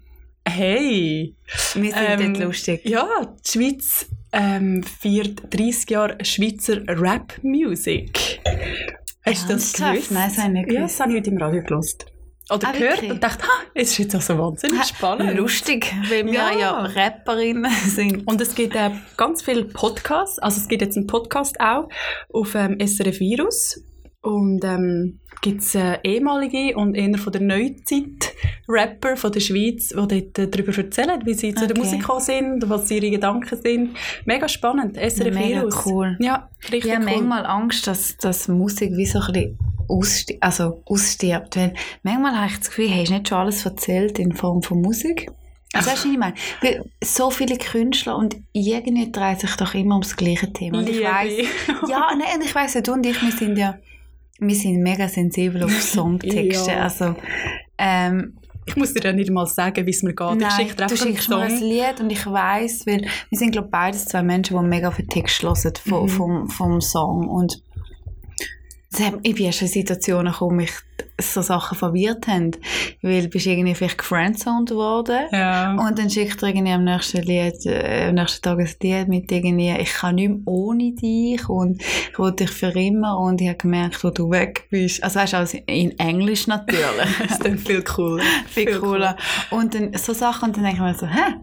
[0.51, 1.35] Hey.
[1.73, 2.81] Wir sind Ähm, dort lustig.
[2.85, 3.07] Ja,
[3.45, 8.41] die Schweiz ähm, feiert 30 Jahre Schweizer Rap-Music.
[9.25, 10.11] Hast du das gewusst?
[10.11, 10.93] Nein, das habe ich nicht Ja, gewusst.
[10.95, 12.05] das habe ich heute im Radio gehört.
[12.49, 13.11] Oder Ah, gehört wirklich?
[13.11, 15.37] und dachte, ha, es ist jetzt auch so wahnsinnig spannend.
[15.37, 16.51] Lustig, weil wir Ja.
[16.57, 18.27] ja, Rapperinnen sind.
[18.27, 21.87] Und es gibt äh, ganz viele Podcasts, also es gibt jetzt einen Podcast auch
[22.33, 23.81] auf ähm, SRF Virus
[24.21, 28.33] und ähm, gibt es äh, ehemalige und eher von der Neuzeit
[28.67, 31.79] Rapper von der Schweiz, die dort äh, darüber erzählen, wie sie zu der Okay.
[31.79, 33.97] Musik sind, was ihre Gedanken sind.
[34.25, 35.85] Mega spannend, SRF Mega Virus.
[35.85, 36.17] cool.
[36.19, 37.11] Ja, richtig Ich habe cool.
[37.23, 39.57] manchmal Angst, dass, dass Musik wie so ein bisschen
[39.87, 41.57] aussti also ausstirbt.
[41.57, 44.81] Weil manchmal habe ich das Gefühl, hast du nicht schon alles erzählt in Form von
[44.81, 45.29] Musik?
[45.73, 46.33] Also, weißt du, was ich meine?
[46.61, 50.79] Weil so viele Künstler und irgendwie dreht sich doch immer ums gleiche Thema.
[50.79, 51.47] Und ich weiss,
[51.89, 53.79] ja, nein, und ich weiss ja, du und ich, wir sind ja,
[54.41, 56.71] wir sind mega sensibel auf Songtexte.
[56.71, 56.83] Ja.
[56.83, 57.15] Also,
[57.77, 58.33] ähm,
[58.65, 60.31] Ich muss dir ja nicht mal sagen, wie es mir geht.
[60.33, 61.59] ich Nein, schicke dir du schickst mir ein.
[61.61, 65.07] Lied und ich weiss, weil wir sind glaube beides zwei Menschen, die mega auf den
[65.07, 66.09] Text hören vom, Mhm.
[66.09, 67.61] vom, vom Song und
[68.93, 70.71] es hat- ich bin erst in Situationen gekommen, mich
[71.19, 72.51] so Sachen verwirrt haben,
[73.01, 75.73] weil du bist irgendwie vielleicht gefriendzoned worden Ja.
[75.75, 79.31] und dann schickt er irgendwie am nächsten, Lied, äh, am nächsten Tag ein Lied mit
[79.31, 83.47] irgendwie «Ich kann nicht mehr ohne dich» und «Ich will dich für immer» und ich
[83.49, 85.03] habe gemerkt, wo du weg bist.
[85.03, 86.81] Also weißt du, also in Englisch natürlich.
[87.19, 88.23] das ist dann viel cooler.
[88.47, 89.15] Viel cooler.
[89.51, 91.35] Und dann so Sachen, und dann denke ich mir so, hä?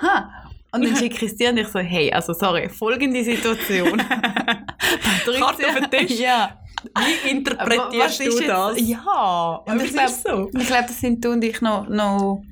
[0.00, 0.30] Ha?
[0.72, 3.98] Und dann schicke ich es dir und ich so, hey, also sorry, folgende Situation.
[5.38, 6.18] Karte auf den Tisch.
[6.18, 6.58] Ja.
[6.96, 8.80] Wie interpretierst Was ist du jetzt- das?
[8.80, 9.62] Ja.
[9.66, 10.12] Und Aber ich glaube,
[10.52, 10.58] so.
[10.58, 12.42] ich das sind du und ich noch, noch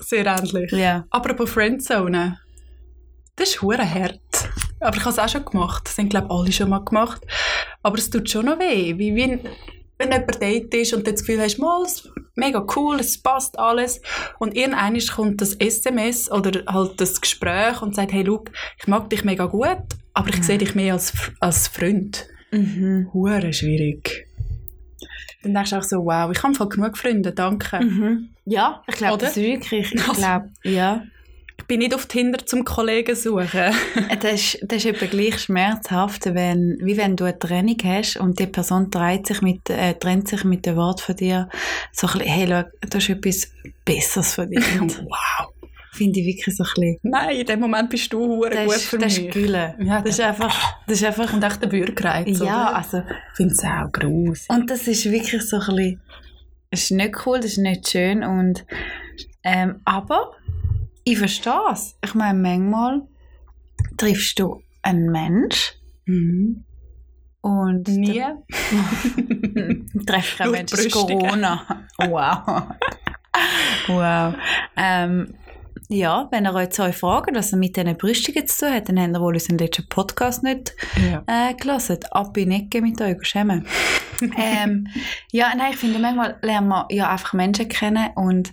[0.00, 0.70] Sehr ähnlich.
[0.72, 1.04] ja.
[1.10, 2.38] Apropos Friendzone.
[3.36, 4.20] Das ist hure hart.
[4.80, 5.82] Aber ich habe es auch schon gemacht.
[5.86, 7.22] Das haben, glaube ich, alle schon mal gemacht.
[7.82, 8.96] Aber es tut schon noch weh.
[8.98, 9.40] Wie wenn,
[9.98, 13.20] wenn jemand date ist und du das Gefühl hast, mal, es ist mega cool, es
[13.20, 14.00] passt alles.
[14.38, 19.08] Und irgendwann kommt das SMS oder halt das Gespräch und sagt, hey, look, ich mag
[19.10, 19.78] dich mega gut,
[20.14, 22.26] aber ich sehe dich mehr als, als Freund.
[22.56, 23.10] Mhm.
[23.12, 24.26] Hure schwierig.
[25.42, 27.78] Dann denkst du auch so, wow, ich habe voll genug Freunde, danke.
[27.84, 28.30] Mhm.
[28.44, 31.02] Ja, ich glaube, das ist wirklich, ich Also- glaube, ja.
[31.58, 33.72] Ich bin nicht auf Tinder zum Kollegen suchen.
[34.20, 38.38] Das ist, das ist etwa gleich schmerzhaft, wenn, wie wenn du eine Trennung hast und
[38.38, 41.48] die Person trennt sich mit, äh, trennt sich mit dem Wort von dir,
[41.92, 43.50] so ein bisschen, hey, schau, du hast etwas
[43.86, 45.02] Besseres verdient.
[45.08, 45.48] wow.
[45.96, 46.98] Finde ich wirklich so ein bisschen.
[47.02, 49.26] Nein, in dem Moment bist du hure Das gut ist, für das mich.
[49.28, 49.74] ist Gülle.
[49.80, 52.76] Ja, das ist einfach, das ist einfach, Und echt der Bürgerreiz, ja, oder?
[52.76, 54.46] also, Ich finde es auch gross.
[54.48, 56.00] und das ist wirklich so ein bisschen,
[56.70, 58.66] es ist nicht cool, das ist nicht schön und,
[59.44, 60.32] ähm, aber
[61.04, 61.96] ich verstehe es.
[62.04, 63.02] Ich meine, manchmal
[63.96, 65.72] triffst du einen Mensch
[66.04, 66.64] Mhm.
[67.40, 68.22] und Nie.
[70.06, 70.90] treffe keinen Nur Menschen?
[70.90, 71.86] Corona.
[71.98, 72.62] Wow.
[73.88, 74.34] wow.
[74.76, 75.34] Ähm,
[75.88, 79.12] Ja, wenn ihr euch fragt, was er mit diesen Brüstungen zu tun hat, dann habt
[79.14, 80.74] ihr wohl unseren letzten Podcast nicht
[81.10, 81.22] Ja.
[81.26, 81.98] äh, gelesen.
[82.10, 83.66] Ab in Ecke mit euch, schämen.
[84.38, 84.88] ähm,
[85.30, 88.50] ja, nein, ich finde, manchmal lernen wir ja einfach Menschen kennen und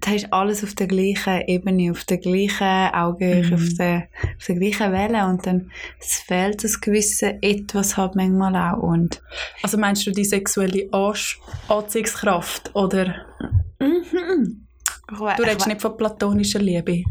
[0.00, 3.54] da ist alles auf der gleichen Ebene, auf der gleichen Augenhöhe, Mhm.
[3.54, 8.54] auf, der, auf der gleichen Welle und dann es fehlt das gewisse Etwas halt manchmal
[8.54, 9.20] auch und
[9.64, 10.88] Also meinst du die sexuelle
[11.68, 13.16] Anziehungskraft oder
[13.80, 14.67] mhm.
[15.36, 17.04] Du redest nicht von platonischer Liebe?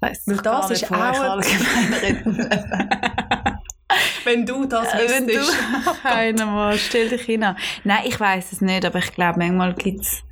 [0.00, 1.40] Weiss Weil ich das ist ich auch-
[4.24, 6.02] Wenn du das Äh, wenn du wüsstest.
[6.02, 7.44] keiner mal, stell dich hin.
[7.84, 10.22] Nein, ich weiß es nicht, aber ich glaube, manchmal gibt es,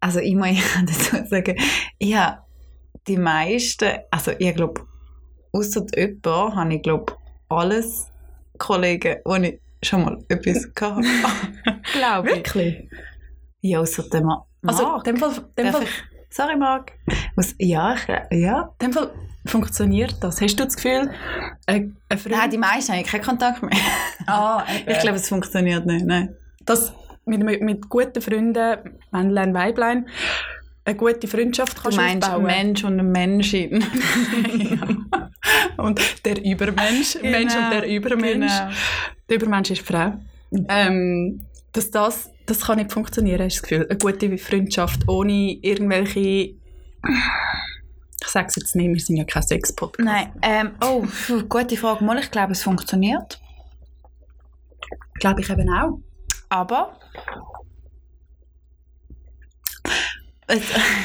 [0.00, 1.56] also ich muss ich kann dazu sagen,
[2.00, 2.44] ja,
[3.06, 4.86] die meisten, also ich glaube,
[5.52, 7.16] außer jemand habe ich glaube,
[7.48, 8.08] alles
[8.58, 11.80] Kollegen, wo ich schon mal etwas gehabt habe.
[11.92, 12.36] glaube ich.
[12.36, 12.88] Wirklich?
[13.60, 14.28] Ja, außer dem.
[14.66, 16.04] Also, in dem Fall, dem Fall, ich?
[16.30, 16.92] Sorry, Marc.
[17.36, 18.74] Muss, ja, ich, ja.
[18.80, 19.10] in dem Fall
[19.46, 20.40] funktioniert das.
[20.40, 21.10] Hast du das Gefühl,
[21.66, 22.36] ein, ein Freund...
[22.36, 23.72] Nein, die meisten haben keinen Kontakt mehr.
[24.26, 26.34] ah, Ich glaube, es funktioniert nicht, nein.
[26.64, 26.92] dass
[27.26, 30.08] mit, mit, mit guten Freunden, Männlein, Weiblein,
[30.84, 32.44] eine gute Freundschaft Du kannst meinst aufbauen.
[32.44, 33.80] Mensch und eine Menschin.
[34.58, 35.82] ja.
[35.82, 38.52] Und der Übermensch, Genau, Mensch und der Übermensch.
[39.28, 40.14] Der Übermensch ist Frau.
[40.68, 41.40] Ähm,
[41.74, 43.86] dass das, das kann nicht funktionieren, hast du das Gefühl.
[43.88, 46.54] Eine gute Freundschaft ohne irgendwelche...
[48.22, 50.06] Ich sage es jetzt nicht, wir sind ja kein Sex-Podcast.
[50.06, 51.04] Nein, ähm, oh,
[51.48, 52.02] gute Frage.
[52.04, 53.38] Mal, ich glaube, es funktioniert.
[55.20, 55.98] Glaube ich eben auch.
[56.48, 56.98] Aber.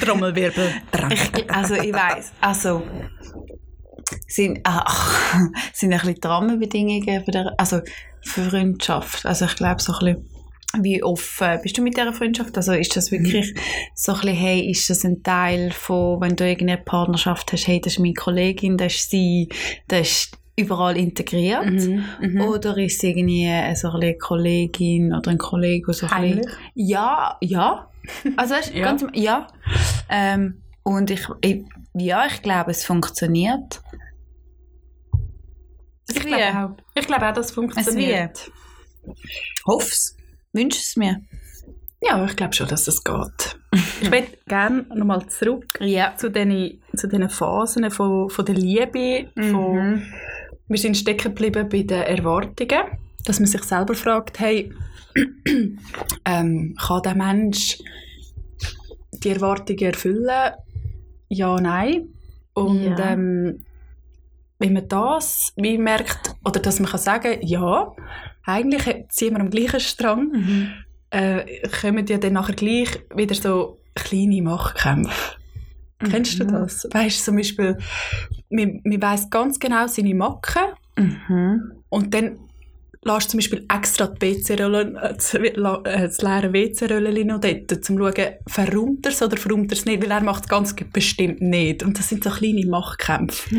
[0.01, 0.71] Trommelwirbel.
[1.09, 2.83] ich, also, ich weiß, also.
[4.27, 5.35] Sind, ach,
[5.73, 7.81] sind ein bisschen die Rahmenbedingungen für, der, also
[8.21, 9.25] für Freundschaft.
[9.25, 10.38] Also, ich glaube, so ein bisschen.
[10.81, 12.55] Wie offen bist du mit dieser Freundschaft?
[12.55, 13.55] Also ist das wirklich
[13.95, 17.81] so ein bisschen, hey, ist das ein Teil von, wenn du irgendeine Partnerschaft hast, hey,
[17.81, 19.49] das ist meine Kollegin, das ist sie,
[19.87, 21.65] das ist überall integriert?
[21.65, 22.03] Mhm.
[22.21, 22.41] Mhm.
[22.41, 25.91] Oder ist es irgendwie äh, so eine Kollegin oder ein Kollege?
[25.91, 27.89] So ein bisschen- Ja, ja.
[28.37, 28.83] Also weißt, Ja.
[28.83, 29.47] ganz, ja.
[30.09, 31.63] Ähm, und ich, ich,
[31.95, 33.81] ja, ich glaube, es funktioniert.
[36.11, 36.83] Ich glaube auch.
[36.95, 38.51] Ich glaube auch, dass es funktioniert.
[39.67, 40.15] Hoff's.
[40.53, 41.21] Wünsch es mir.
[42.01, 43.59] Ja, ich glaube schon, dass es geht.
[44.01, 46.15] ich würde gerne nochmal zurück Ja.
[46.15, 49.29] zu diesen, zu diesen Phasen von, von der Liebe.
[49.35, 50.03] Von, Mhm.
[50.71, 52.83] Wir sind stecken geblieben bei den Erwartungen,
[53.25, 54.71] dass man sich selber fragt, hey,
[56.25, 57.79] ähm, kann der Mensch
[59.11, 60.53] die Erwartungen erfüllen?
[61.27, 62.09] Ja, nein.
[62.53, 63.11] Und Ja.
[63.13, 63.65] ähm,
[64.59, 67.91] wenn man das wie merkt, oder dass man kann sagen, ja,
[68.45, 70.67] eigentlich ziehen wir am gleichen Strang, Mhm.
[71.11, 75.35] äh, kommen ja dann nachher gleich wieder so kleine Machtkämpfe.
[76.09, 76.51] Kennst du Mhm.
[76.53, 76.87] das?
[76.91, 77.77] Weißt du, zum Beispiel,
[78.49, 80.63] man, man weiss ganz genau seine Macken
[80.97, 81.71] Mhm.
[81.89, 82.39] und dann
[83.03, 87.81] lässt zum Beispiel extra die WC-Rolle, äh, das, äh, das leere WC-Röllchen noch dort, um
[87.81, 88.13] zu schauen,
[88.47, 91.81] verräumt er es oder verräumt er es nicht, weil er macht es ganz bestimmt nicht.
[91.83, 93.55] Und das sind so kleine Machtkämpfe.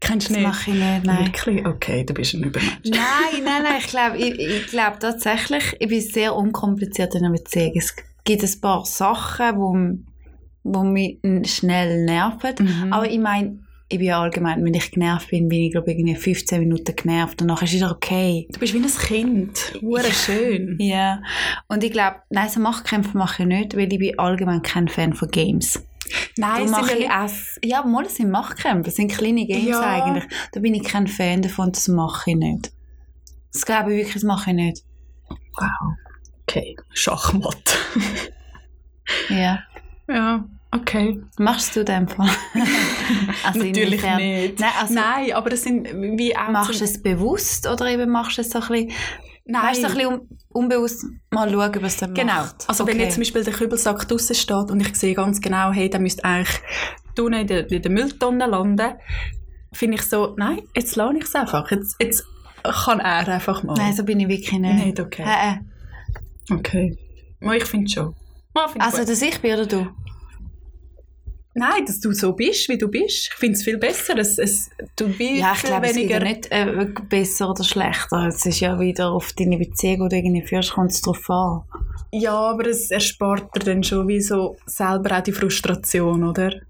[0.00, 0.42] Kennst Das du nicht?
[0.46, 1.26] mache ich nicht, nein.
[1.26, 1.66] Wirklich?
[1.66, 2.72] Okay, du bist ein Übermensch.
[2.84, 7.32] Nein, nein, nein, ich glaube ich, ich glaub tatsächlich, ich bin sehr unkompliziert in einer
[7.34, 7.72] Beziehung.
[7.76, 10.06] Es gibt ein paar Sachen, wo, m-
[10.62, 12.54] wo mich schnell nerven.
[12.60, 12.92] Mhm.
[12.92, 15.98] Aber ich meine, ich bin ja allgemein, wenn ich genervt bin, bin ich glaube ich
[15.98, 18.48] irgendwie 15 Minuten genervt und nachher ist es okay.
[18.50, 19.78] Du bist wie ein Kind.
[19.80, 20.76] Hure schön.
[20.80, 21.20] Ja.
[21.68, 25.12] Und ich glaube, nein, so Machtkämpfe mache ich nicht, weil ich bin allgemein kein Fan
[25.12, 25.82] von Games.
[26.36, 27.30] Nein, Da mache sind ich ja auch,
[27.62, 29.80] ja, mal, das sind Machtkämpfe, das sind kleine Games Ja.
[30.04, 30.24] eigentlich.
[30.52, 32.72] Da bin ich kein Fan davon, das mache ich nicht.
[33.52, 34.82] Das glaube ich wirklich, das mache ich nicht.
[35.28, 35.94] Wow.
[36.42, 37.78] Okay, Schachmatt.
[39.28, 39.62] Ja.
[40.08, 41.20] ja, okay.
[41.38, 42.28] Machst du den Fall?
[43.44, 44.16] also Natürlich inwiefern?
[44.16, 44.60] nicht.
[44.60, 45.86] Nein, also Nein, aber das sind
[46.18, 46.48] wie auch...
[46.50, 48.92] machst du es bewusst oder eben machst du es so ein bisschen,
[49.46, 49.62] Nein.
[49.62, 52.32] weißt du, so ein bisschen un unbewusst mal schauen, was der Genau.
[52.34, 52.64] macht?
[52.68, 53.04] Also wenn Okay.
[53.04, 56.24] jetzt zum Beispiel der Kübelsack draussen steht und ich sehe ganz genau, hey, der müsste
[56.24, 56.60] eigentlich
[57.18, 58.92] unten in der, in der Mülltonne landen,
[59.72, 61.70] finde ich so, nein, jetzt lasse ich es einfach.
[61.70, 62.24] Jetzt, jetzt
[62.62, 63.74] kann er einfach mal.
[63.74, 64.84] Nein, so bin ich wirklich nicht.
[64.86, 65.22] Nicht okay.
[65.26, 65.54] Äh,
[66.52, 66.54] äh.
[66.54, 66.98] Okay.
[67.56, 68.14] Ich finde schon.
[68.56, 69.08] Ja, find Also, gut.
[69.10, 69.86] dass ich bin oder du?
[71.54, 73.28] Nein, dass du so bist, wie du bist.
[73.32, 74.18] Ich finde es viel besser.
[74.18, 78.26] Es, es, du bist Ja, ich glaube, es ja nicht äh, besser oder schlechter.
[78.26, 81.62] Es ist ja wieder auf deine Beziehung, die du irgendwie führst, kommt es drauf an.
[82.10, 86.60] Ja, aber es erspart dir dann schon wie so selber auch die Frustration, oder?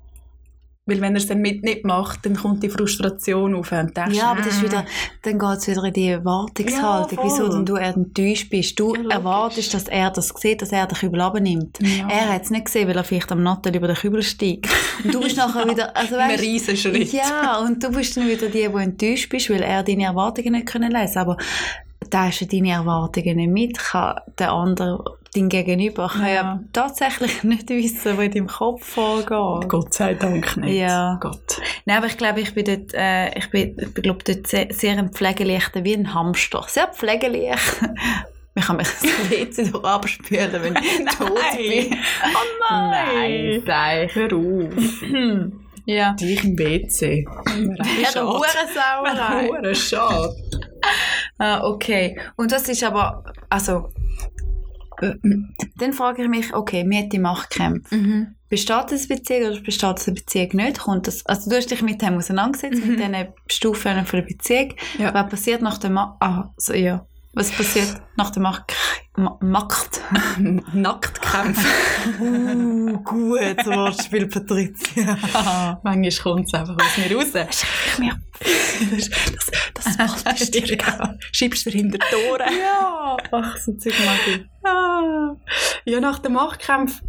[0.87, 4.15] Weil wenn er es dann mit nicht macht, dann kommt die Frustration auf und denkst,
[4.19, 4.85] Ja, aber das ist «Mm, wieder,
[5.23, 8.79] dann geht es wieder in die Erwartungshaltung, Ja, wieso denn du enttäuscht bist.
[8.79, 11.79] Du Ja, erwartest, dass er das sieht, dass er den Kübel abnimmt.
[11.81, 12.07] Ja.
[12.11, 14.69] Er hat es nicht gesehen, weil er vielleicht am Nattel über den Kübel steigt.
[15.03, 17.13] Und du bist nachher wieder, also Ein weißt, Riesenschritt.
[17.15, 20.67] Ja, und du bist dann wieder die, die enttäuscht bist, weil er deine Erwartungen nicht
[20.67, 21.39] können lesen Aber
[22.11, 25.03] da hast du deine Erwartungen nicht mit, kann der andere,
[25.35, 26.33] dein Gegenüber, kann ja.
[26.33, 26.61] Ja.
[26.73, 29.69] tatsächlich nicht wissen, was in deinem Kopf vorgeht.
[29.69, 30.77] Gott sei Dank nicht.
[30.77, 31.19] Ja.
[31.21, 31.61] Gott.
[31.85, 34.69] Nein, aber ich glaube, ich bin dort, äh, ich bin, ich bin glaube dort sehr,
[34.71, 36.65] sehr ein pflegeleichter, wie ein Hamster.
[36.69, 37.83] Sehr pflegeleicht.
[38.57, 41.99] Man kann mich das WC durch abspülen, wenn ich tot bin.
[42.23, 44.15] Oh Nein, sag ich.
[44.15, 45.43] Hör auf.
[45.87, 46.13] Ja.
[46.13, 47.27] Dich im WC.
[48.01, 49.49] Ja, der Hurensauerei.
[49.49, 50.35] Hure schade.
[51.39, 52.17] Ah, okay.
[52.37, 53.91] Und das ist aber, also,
[55.01, 57.95] dann frage ich mich, okay, mir hat die Machtkämpfe.
[57.95, 58.35] Mhm.
[58.49, 60.79] Besteht das Beziehung oder besteht das Beziehung nicht?
[60.79, 64.75] Kommt das, also du hast dich mit dem auseinandergesetzt, mit diesen Stufen von der Beziehung.
[64.99, 65.13] Ja.
[65.13, 67.07] Was passiert nach der Ma ah, so, ja.
[67.33, 68.73] Was passiert nach der Macht?
[69.17, 70.01] Ma Macht?
[70.73, 71.69] Nacktkämpfe.
[72.21, 75.79] Uh, gut, Wortspiel, Patricia.
[75.85, 77.65] Manchmal kommt es einfach aus mir raus.
[77.99, 78.21] Mir
[79.75, 80.79] Das, das ballst dir
[81.31, 82.59] Schiebst dir hinter die Ohren.
[82.59, 84.69] ja, ach, so Zeug mag ich.
[84.69, 85.37] Ah.
[85.85, 87.01] Ja, nach dem Machtkampf,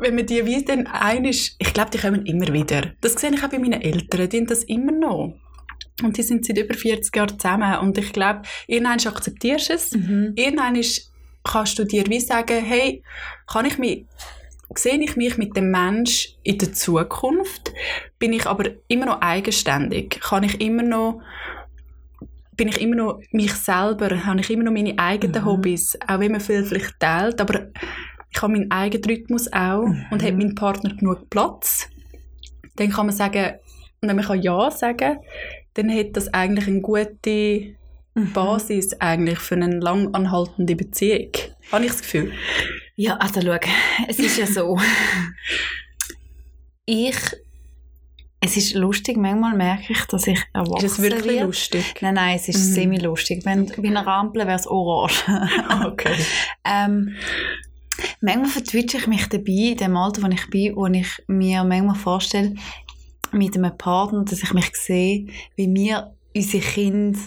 [0.00, 2.92] wenn man die wie dann einig, ich glaube, die kommen immer wieder.
[3.00, 5.34] Das sehe ich auch bei meinen Eltern, die haben das immer noch.
[6.02, 7.78] Und die sind seit über 40 Jahren zusammen.
[7.78, 9.92] Und ich glaube, irgendwann akzeptierst du es.
[9.92, 10.32] Mhm.
[10.34, 10.74] Irgendwann
[11.44, 13.02] kannst du dir wie sagen, hey,
[13.46, 14.06] kann ich mich,
[14.74, 17.72] sehe ich mich mit dem Mensch in der Zukunft?
[18.18, 20.20] Bin ich aber immer noch eigenständig?
[20.20, 21.20] Kann ich immer noch
[22.54, 25.46] bin ich immer noch mich selber, habe ich immer noch meine eigenen Mhm.
[25.46, 27.68] Hobbys, auch wenn man viel vielleicht teilt, aber
[28.30, 30.04] ich habe meinen eigenen Rhythmus auch Mhm.
[30.10, 31.88] und hat mein Partner genug Platz.
[32.76, 33.54] Dann kann man sagen,
[34.00, 35.18] und wenn man kann Ja sagen,
[35.74, 37.74] dann hat das eigentlich eine gute
[38.14, 38.32] Mhm.
[38.32, 41.30] Basis eigentlich für eine lang anhaltende Beziehung.
[41.70, 42.32] Habe ich das Gefühl.
[42.96, 43.56] Ja, also schau,
[44.08, 44.78] es ist ja so.
[46.84, 47.16] ich,
[48.40, 51.46] es ist lustig, manchmal merke ich, dass ich erwachsen Ist es wirklich werde.
[51.46, 51.94] lustig?
[52.00, 52.72] Nein, nein, es ist Mhm.
[52.74, 53.44] semi-lustig.
[53.44, 55.24] Wenn bei einer Ampel wäre es orange.
[55.86, 56.14] Okay.
[56.64, 57.14] ähm,
[58.20, 61.94] manchmal vertwitsche ich mich dabei, in dem Alter, wo ich bin, wo ich mir manchmal
[61.94, 62.54] vorstelle,
[63.30, 67.18] mit einem Partner, dass ich mich sehe, wie wir unsere Kinder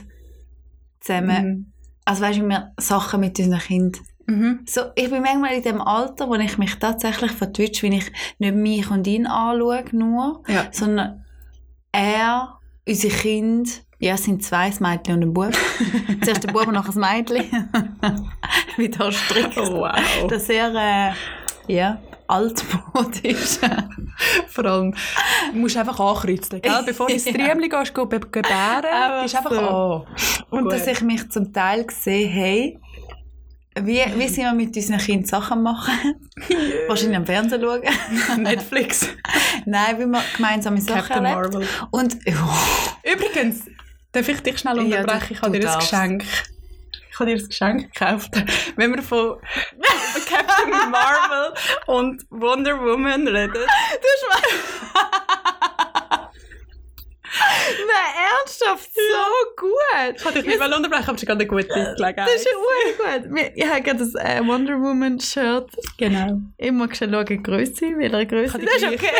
[1.05, 1.65] zusammen, Mhm.
[2.05, 4.61] also weißt du, wir Sachen mit unseren Kindern Mhm.
[4.67, 8.55] so, ich bin manchmal in dem Alter, wo ich mich tatsächlich vertwitsche, wenn ich nicht
[8.55, 10.65] mich und ihn anschaue nur, Ja.
[10.71, 11.23] sondern
[11.91, 15.53] er, unsere Kinder, ja, es sind zwei, ein Mädchen und ein Bub.
[16.23, 17.69] Zuerst der Bub und nachher das Mädchen.
[18.77, 19.57] Wie da strickt.
[19.57, 20.27] Oh, wow.
[20.27, 20.73] Das sehr,
[21.67, 23.59] äh, ja, altmodisch.
[24.47, 24.93] Vor allem,
[25.53, 26.83] du musst einfach ankreuzen, gell?
[26.85, 27.33] Bevor du ins Ja.
[27.33, 29.57] Triemli gehst, be- gebären, gehst einfach so.
[29.59, 30.05] an.
[30.49, 30.73] und Gut.
[30.73, 32.79] dass ich mich zum Teil sehe, hey,
[33.77, 35.91] wie, wie sind wir mit unseren Kindern Sachen machen?
[36.87, 37.81] Wahrscheinlich am Fernsehen schauen.
[38.41, 39.09] Netflix.
[39.65, 41.65] Nein, wie wir gemeinsame Sachen Captain.
[41.91, 43.65] Und oh, Übrigens,
[44.13, 45.27] darf ich dich schnell Ja, unterbrechen?
[45.27, 45.79] du- ich habe dir ein.
[45.79, 46.23] Geschenk.
[47.15, 48.43] Ich habe dir ein Geschenk gekauft.
[48.75, 49.39] Wenn wir von
[50.27, 51.53] Captain Marvel
[51.85, 53.55] und Wonder Woman reden.
[57.87, 59.01] nein, ernsthaft, so
[59.57, 60.15] gut.
[60.17, 62.17] Ich habe dich nicht mal unterbrechen, aber es ist gerade eine gute Gelegenheit.
[62.17, 63.51] Das ist ja gut.
[63.55, 65.69] Ich habe gerade das äh, Wonder Woman Shirt.
[65.97, 66.39] Genau.
[66.57, 68.57] Immer schnell schauen, Größe, welche Größe.
[68.57, 69.11] Ich Das ist die okay.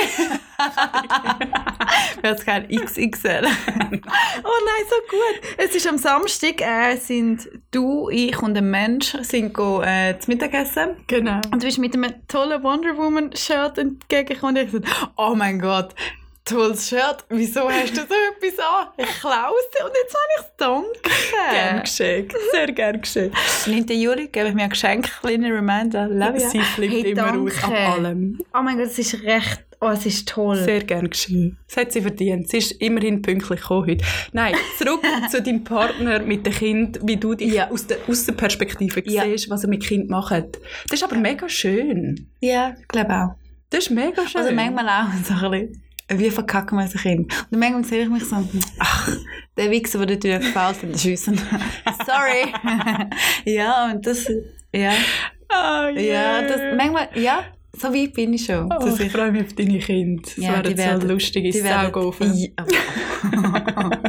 [2.21, 3.43] Wäre es kein XXL.
[3.45, 5.41] oh nein, so gut.
[5.57, 10.31] Es ist am Samstag, äh, sind du, ich und ein Mensch sind go, äh, zu
[10.31, 10.97] Mittagessen.
[11.07, 11.41] Genau.
[11.51, 15.59] Und du bist mit einem tollen Wonder Woman Shirt entgegengekommen und ich gesagt, oh mein
[15.59, 15.93] Gott,
[16.45, 18.01] tolles Shirt, wieso hast du so
[18.47, 18.87] etwas an?
[18.97, 21.51] Ich klaue es dir und jetzt habe ich es danke.
[21.51, 22.27] Gern geschehen.
[22.51, 23.31] Sehr gern geschehen.
[23.67, 23.85] 9.
[23.99, 26.49] Juli gebe ich mir ein Geschenk, kleine Reminder, love you.
[26.49, 27.51] Sie fliegt Hey, immer danke.
[27.51, 28.39] aus ab allem.
[28.53, 30.57] Oh mein Gott, es ist recht, oh es ist toll.
[30.57, 31.57] Sehr gern geschehen.
[31.67, 32.49] Das hat sie verdient.
[32.49, 34.05] Sie ist immerhin pünktlich gekommen heute.
[34.31, 37.71] Nein, zurück zu deinem Partner mit dem Kind, wie du dich Ja.
[37.71, 39.23] aus der Aussenperspektive Ja.
[39.23, 40.59] siehst, was er mit Kind macht.
[40.89, 42.29] Das ist aber mega schön.
[42.39, 43.35] ja, ich glaube auch.
[43.71, 44.41] Das ist mega schön.
[44.41, 47.33] Also manchmal auch so ein bisschen, wie verkacken wir unser Kind.
[47.51, 48.35] Und manchmal sehe ich mich so,
[48.79, 49.09] ach,
[49.57, 51.37] der Wichser, der dir gefällt, den schiessen.
[52.05, 52.53] Sorry.
[53.45, 54.27] ja, und das,
[54.73, 54.91] ja,
[55.49, 56.41] Ah, yeah.
[56.41, 57.43] ja, das, manchmal, ja,
[57.77, 58.69] so weit bin ich schon.
[58.71, 60.21] Oh, ich ich, freue mich auf deine Kinder.
[60.23, 62.33] Das Ja, werden so die werden- Saugofen.
[62.35, 62.65] Ja.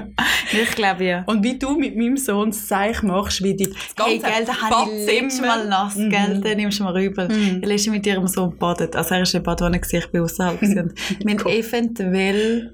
[0.62, 1.22] Ich glaube ja.
[1.26, 4.44] Und wie du mit meinem Sohn das Zeichen machst, wie die das Hey, ganze gell,
[4.46, 6.10] da habe ich letztes Mal nass, Mhm.
[6.10, 7.28] gell, den nimmst du mal rüber.
[7.28, 7.60] Mhm.
[7.62, 8.94] Ich letztes mit ihrem Sohn badet.
[8.96, 10.60] Also er ist in der Badwanne, gewesen, ich bin außerhalb.
[10.60, 12.72] Wir haben eventuell,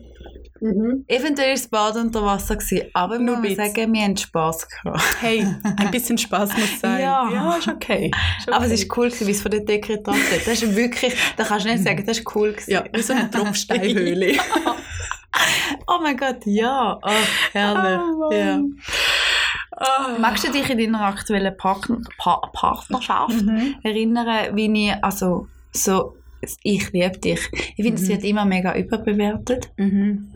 [0.64, 1.04] Mhm.
[1.08, 5.02] eventuell ist das Bad unter Wasser gewesen, aber Nur muss sagen, wir haben Spass gehabt.
[5.20, 7.00] Hey, ein bisschen Spaß muss sein.
[7.02, 7.28] Ja.
[7.32, 8.12] ja ist okay.
[8.38, 8.54] Ist okay.
[8.56, 10.46] Aber es ist cool gewesen, wie es von der Decke getroffen hat.
[10.46, 12.70] Das ist wirklich, da kannst du nicht sagen, das ist cool gewesen.
[12.70, 14.34] ja, wie so eine Tropfsteinhöhle.
[15.86, 16.98] Oh mein Gott, ja.
[17.02, 17.10] Oh,
[17.52, 18.00] herrlich.
[18.20, 18.62] Oh, ja.
[19.76, 20.16] Ah.
[20.20, 23.76] Magst du dich in deiner aktuellen Partner pa Partnerschaft Mhm.
[23.82, 26.16] erinnern, wie ich, also, so,
[26.62, 27.40] ich liebe dich.
[27.76, 28.08] Ich finde, es Mhm.
[28.08, 29.70] wird immer mega überbewertet.
[29.76, 30.32] Mhm.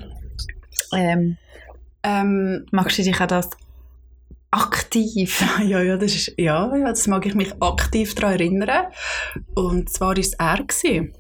[0.95, 1.37] Ähm,
[2.03, 3.51] Ähm, magst du dich an das
[4.53, 5.41] aktiv?
[5.65, 8.87] ja, ja, das ist, ja, ja, das mag ich mich aktiv daran erinnern.
[9.55, 10.59] Und zwar war es er.
[10.65, 11.13] Gewesen.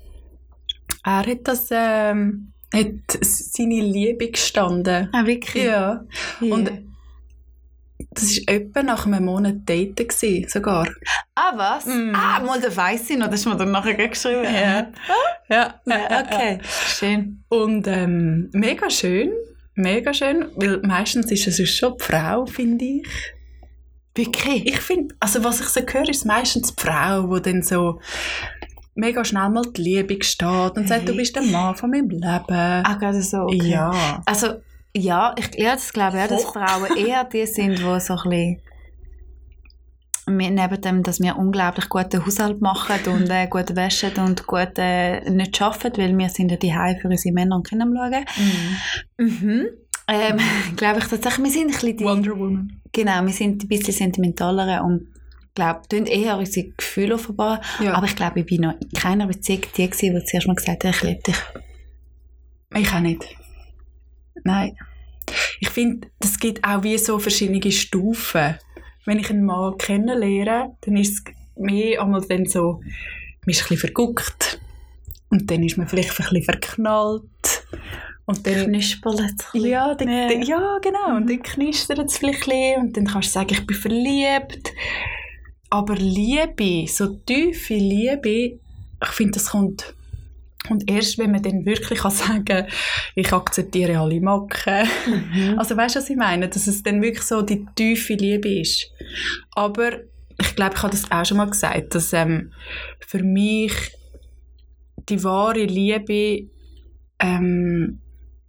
[1.04, 5.08] Er hat das, ähm, hat seine Liebe gestanden.
[5.12, 5.64] Ah, wirklich?
[5.64, 6.04] Ja.
[6.40, 6.54] Ja.
[6.54, 6.70] Und
[8.10, 10.86] das war etwa nach einem Monat daten gewesen, sogar.
[11.34, 11.86] ah, was?
[11.86, 12.14] Mm.
[12.14, 14.44] Ah, mal, da weiss ich noch, das du mir dann nachher geschrieben.
[14.44, 14.88] Ja.
[15.48, 16.58] Ja, Ja, okay.
[16.86, 17.42] Schön.
[17.48, 19.32] Und ähm, mega schön,
[19.74, 23.06] mega schön, weil meistens ist es schon die Frau, finde ich.
[24.14, 24.66] Wirklich?
[24.66, 28.00] Ich finde, also was ich so höre, ist meistens die Frau, die dann so
[28.96, 32.24] mega schnell mal die Liebe steht und sagt, du bist der Mann von meinem Leben.
[32.24, 33.68] Ah, gerade so, okay.
[33.68, 34.22] Ja.
[34.24, 34.54] Also,
[34.96, 36.44] ja, ich, ja, das glaube auch, dass.
[36.44, 38.60] Frauen eher die sind, die so ein bisschen
[40.28, 45.28] neben dem, dass wir unglaublich guten Haushalt machen und äh, gut waschen und gut äh,
[45.30, 48.24] nicht arbeiten, weil wir sind ja die für unsere Männer und Kinder schauen.
[49.18, 49.66] Mhm.
[50.08, 50.38] Ähm,
[50.76, 52.80] glaube ich tatsächlich, wir sind ein bisschen die, Wonder Woman.
[52.92, 55.08] genau, wir sind ein bisschen sentimentaler und
[55.56, 57.60] glaube, tun eher unsere Gefühle offenbar.
[57.82, 57.94] Ja.
[57.94, 60.84] Aber ich glaube, ich bin noch in keiner Beziehung die gewesen, die zuerst mal gesagt
[60.84, 61.36] hat, ich liebe dich.
[62.76, 63.26] Ich auch nicht.
[64.44, 64.76] Nein.
[65.58, 68.56] Ich finde, es gibt auch wie so verschiedene Stufen.
[69.04, 72.84] Wenn ich einen Mann kennenlerne, dann ist es mehr einmal dann so, man
[73.46, 74.60] ist ein bisschen verguckt.
[75.30, 77.22] Und dann ist man vielleicht ein bisschen verknallt.
[78.26, 79.40] Und dann, ein bisschen.
[79.54, 80.28] ja, dann, Ja.
[80.28, 81.16] dann, ja, genau.
[81.16, 82.80] Und dann knistert es vielleicht ein bisschen.
[82.82, 84.72] Und dann kannst du sagen, ich bin verliebt.
[85.70, 88.58] Aber Liebe, so tiefe Liebe,
[89.02, 89.94] ich finde, das kommt,
[90.66, 92.66] kommt erst, wenn man dann wirklich kann sagen
[93.14, 94.86] ich akzeptiere alle Macken.
[95.32, 95.58] Mhm.
[95.58, 96.48] Also weißt du, was ich meine?
[96.48, 98.90] Dass es dann wirklich so die tiefe Liebe ist.
[99.54, 99.92] Aber
[100.40, 102.52] ich glaube, ich habe das auch schon mal gesagt, dass ähm,
[103.00, 103.72] für mich
[105.08, 106.48] die wahre Liebe
[107.18, 108.00] ähm,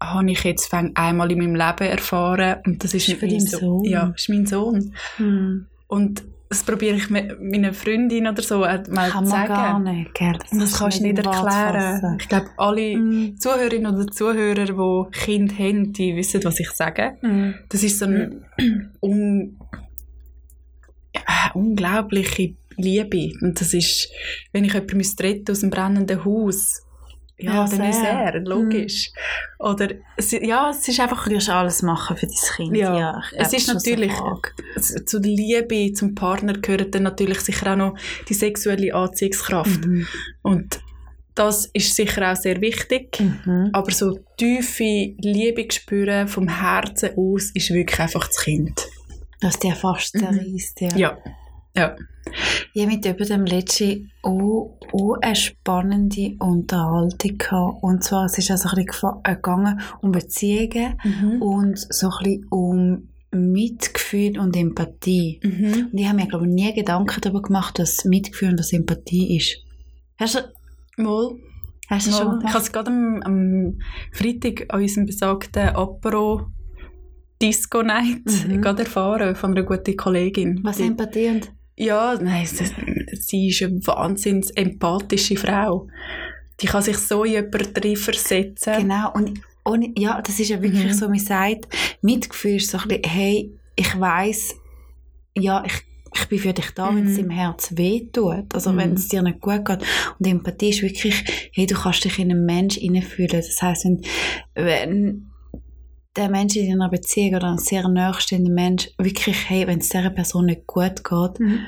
[0.02, 3.58] habe ich jetzt einmal in meinem Leben erfahren und das ist, Ist für mein So-
[3.60, 3.84] Sohn?
[3.86, 4.94] Ja, ist mein Sohn.
[5.18, 5.66] Hm.
[5.88, 9.72] Und das probiere ich mit meiner Freundin oder so auch mal Kann zu man gar
[9.74, 9.84] sagen.
[9.84, 10.38] nicht, gell?
[10.52, 12.18] Und das kannst du nicht erklären.
[12.20, 13.38] Ich glaube, alle Mm.
[13.38, 17.18] Zuhörerinnen oder Zuhörer, die Kinder haben, die wissen, was ich sage.
[17.22, 17.52] Mm.
[17.70, 18.42] Das ist so eine
[19.02, 19.58] un
[21.14, 21.20] äh,
[21.54, 23.32] unglaubliche Liebe.
[23.42, 24.10] Und das ist,
[24.54, 26.84] wenn ich jemanden retten aus dem brennenden Haus,
[27.38, 28.04] ja, Ja, sehr.
[28.10, 29.12] er, logisch.
[29.60, 32.76] Oder, es, ja, es ist einfach, Du wirst alles machen für dein Kind.
[32.78, 34.14] Ja, glaub, es ist so natürlich-
[34.76, 37.98] es- zu der Liebe zum Partner gehört dann natürlich sicher auch noch
[38.28, 39.86] die sexuelle Anziehungskraft.
[39.86, 40.08] Mhm.
[40.42, 40.80] Und
[41.36, 43.20] das ist sicher auch sehr wichtig.
[43.20, 43.70] Mhm.
[43.74, 48.88] Aber so tiefe Liebe spüren vom Herzen aus ist wirklich einfach das Kind.
[49.40, 50.20] Dass der fast Mhm.
[50.22, 50.96] zerreißt, ja.
[50.98, 51.18] Ja.
[51.78, 51.96] Ja.
[52.74, 57.78] Ich habe mit über dem letzten auch, auch eine spannende Unterhaltung gehabt.
[57.84, 61.42] Und zwar, es ist also ein bisschen gefa- äh, gegangen um Beziehungen Mhm.
[61.42, 65.40] und so ein bisschen um Mitgefühl und Empathie.
[65.44, 65.90] Mhm.
[65.92, 69.38] Und ich habe mir, glaube ich, nie Gedanken darüber gemacht, dass Mitgefühl und dass Empathie
[69.38, 69.58] ist.
[70.20, 71.32] Hast du, Mal.
[71.90, 72.36] hast du das schon Mal.
[72.38, 73.80] mal Ich habe es gerade am, am
[74.12, 76.48] Freitag an unserem besagten Apero
[77.42, 78.62] Disco Night Mhm.
[78.62, 80.60] gerade erfahren von einer guten Kollegin.
[80.64, 81.52] Was Die- Empathie und...
[81.78, 85.88] Ja, nein, sie, ist eine wahnsinnig empathische Frau.
[86.60, 88.74] Die kann sich so in jemanden drin versetzen.
[88.80, 90.94] Genau, und ohne, ja, das ist ja wirklich Mhm.
[90.94, 91.68] so, man sagt,
[92.02, 94.56] Mitgefühl ist so ein bisschen, hey, ich weiss,
[95.38, 95.74] ja, ich,
[96.16, 97.26] ich bin für dich da, wenn es Mhm.
[97.26, 98.78] im Herz wehtut, also Mhm.
[98.78, 99.84] wenn es dir nicht gut geht.
[100.18, 103.30] Und Empathie ist wirklich, hey, du kannst dich in einen Mensch hineinfühlen.
[103.30, 104.02] Das heisst, wenn,
[104.56, 105.30] wenn
[106.18, 110.10] der Mensch in einer Beziehung oder ein sehr nahestehender Mensch wirklich, hey, wenn es dieser
[110.10, 111.60] Person nicht gut geht, Mhm.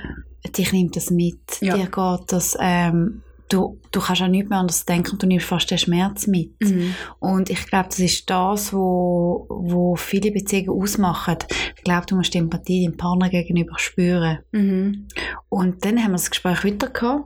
[0.57, 1.39] dich nimmt das mit.
[1.61, 1.75] Ja.
[1.77, 5.69] Dir geht das, ähm, du, du kannst an nichts mehr anders denken, du nimmst fast
[5.69, 6.59] den Schmerz mit.
[6.61, 6.95] Mhm.
[7.19, 11.37] Und ich glaube, das ist das, wo, wo viele Beziehungen ausmachen.
[11.77, 14.39] Ich glaube, du musst die Empathie deinem Partner gegenüber spüren.
[14.51, 15.07] Mhm.
[15.49, 17.25] Und dann haben wir das Gespräch weiter gehabt.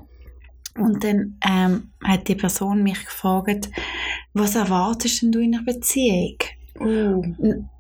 [0.76, 3.70] Und dann ähm, hat die Person mich gefragt,
[4.34, 6.38] was erwartest denn du in einer Beziehung?
[6.80, 7.24] Oh.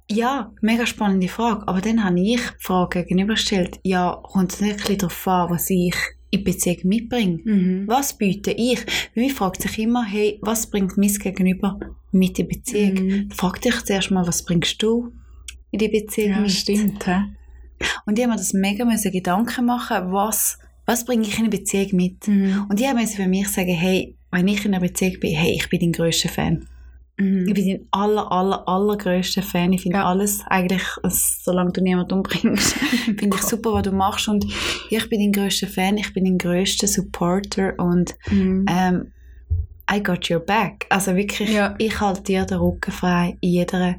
[0.10, 1.68] Ja, mega spannende Frage.
[1.68, 3.80] Aber dann habe ich die Frage gegenübergestellt.
[3.84, 5.96] Ja, kommt es wirklich darauf an, was ich
[6.30, 7.40] in Beziehung mitbringe?
[7.44, 7.84] Mhm.
[7.88, 8.80] Was biete ich?
[9.16, 11.80] Weil mich fragt sich immer, hey, was bringt mein Gegenüber
[12.12, 12.94] mit in die Beziehung?
[13.06, 13.32] Mhm.
[13.32, 15.12] Frag dich zuerst mal, was bringst du
[15.72, 16.52] in die Beziehung Ja, mit?
[16.52, 17.06] stimmt.
[17.06, 17.22] He?
[18.06, 21.50] Und ich habe mir das mega müssen Gedanken machen, was, was bringe ich in eine
[21.50, 22.28] Beziehung mit?
[22.28, 22.66] Mhm.
[22.70, 25.70] Und ich müssen für mich sagen, hey, wenn ich in einer Beziehung bin, hey, ich
[25.70, 26.68] bin dein grösster Fan.
[27.24, 27.54] Ich Mhm.
[27.54, 29.72] bin dein aller, aller, allergrößter Fan.
[29.74, 30.06] Ich finde Ja.
[30.06, 30.84] alles eigentlich,
[31.44, 32.74] solange du niemanden umbringst,
[33.18, 34.28] finde ich super, was du machst.
[34.28, 34.46] Und
[34.90, 38.66] ich bin dein grösster Fan, ich bin dein grösster Supporter und Mhm.
[38.70, 39.12] ähm,
[39.92, 40.86] I got your back.
[40.90, 41.76] Also wirklich, Ja.
[41.78, 43.96] ich halte dir den Rücken frei in jeder,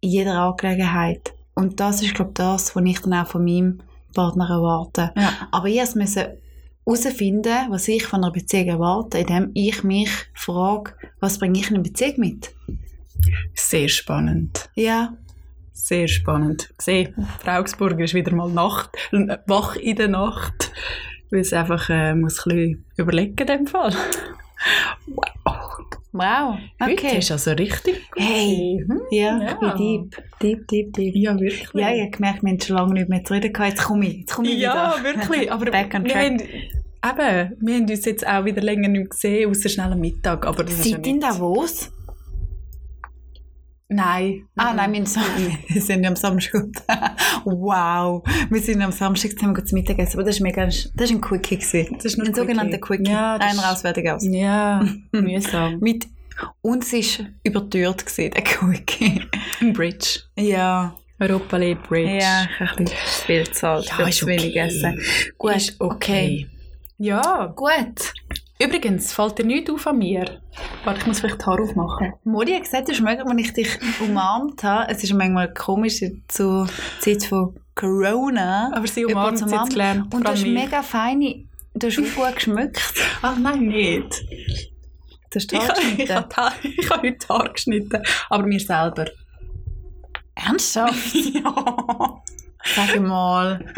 [0.00, 1.32] in jeder Angelegenheit.
[1.54, 3.80] Und das ist, glaube ich, das, was ich dann auch von meinem
[4.14, 5.12] Partner erwarte.
[5.16, 5.32] Ja.
[5.52, 6.38] Aber ich musste
[6.86, 11.74] herausfinden, was ich von einer Beziehung erwarte, indem ich mich frage, was bringe ich in
[11.76, 12.54] eine Beziehung mit?
[13.54, 14.68] Sehr spannend.
[14.74, 15.14] Ja,
[15.72, 16.72] Sehr spannend.
[16.78, 20.72] Gesehen, Frau Augsburger ist wieder mal Nacht, äh, wach in der Nacht,
[21.30, 23.92] weil sie einfach äh, muss ein bisschen überlegen in dem Fall.
[25.06, 25.56] Wow.
[26.12, 26.56] wow.
[26.80, 27.18] Heute Okay.
[27.18, 28.22] ist also richtig gut.
[28.22, 28.84] Hey.
[28.86, 29.00] Hm?
[29.10, 29.50] Ja, Ja.
[29.52, 29.76] ich bin
[30.10, 30.22] deep.
[30.42, 31.14] Deep, deep, deep.
[31.16, 31.68] Ja, wirklich.
[31.74, 33.70] Ja, ich habe gemerkt, wir haben schon lange nicht mehr zu reden gehabt.
[33.70, 35.04] Jetzt komme ich, jetzt komme ich Ja, wieder.
[35.04, 35.50] wirklich.
[35.52, 36.38] Aber wir haben,
[37.04, 40.46] eben, wir haben uns jetzt auch wieder länger nicht gesehen, außer schnell am Mittag.
[40.46, 41.90] Aber das ist Seid in Davos?
[43.88, 44.48] Nein.
[44.56, 45.24] Ah, nein, wir sind,
[45.68, 46.64] wir sind ja am Samstag.
[47.44, 48.22] wow.
[48.50, 50.18] Wir sind am Samstag zusammen zum Mittagessen.
[50.18, 51.58] Aber das war mega, das war ein Quickie.
[51.58, 51.94] gewesen.
[51.96, 53.10] Das ist nur ein sogenannter Quickie.
[53.10, 54.24] Ja, das Rein ist- raus, fertig aus.
[54.24, 55.78] Ja, mühsam.
[55.80, 56.06] Mit,
[56.62, 59.22] und es war überteuert, gewesen, der Quickie.
[59.60, 60.20] Ein Bridge.
[60.36, 60.96] Ja.
[61.20, 62.18] Europa League Bridge.
[62.20, 64.52] Ja, ein bisschen zu viel gezahlt Ja, ist zu okay.
[64.58, 65.00] Essen.
[65.38, 66.48] Gut, Ist okay.
[66.98, 68.12] Ja, Gut.
[68.58, 70.40] übrigens, fällt dir nichts auf an mir?
[70.84, 72.12] Warte, ich muss vielleicht die Haare aufmachen.
[72.24, 74.90] Modi hat gesagt, es ist mega, wenn ich dich umarmt habe.
[74.92, 76.68] Es ist manchmal komisch zur
[77.00, 78.70] Zeit von Corona.
[78.74, 80.14] Aber sie umarmt sie jetzt gelernt.
[80.14, 82.80] Und du hast mega feine, du hast auch gut geschmückt.
[83.22, 84.22] Ach nein, nicht.
[85.30, 86.36] Du hast Ich, Haare habe- ich, geschnitten.
[86.36, 88.02] habe die ich habe heute die Haare geschnitten.
[88.30, 89.06] Aber mir selber.
[90.36, 91.14] Ernsthaft?
[91.34, 92.22] ja.
[92.64, 93.64] Sag mal.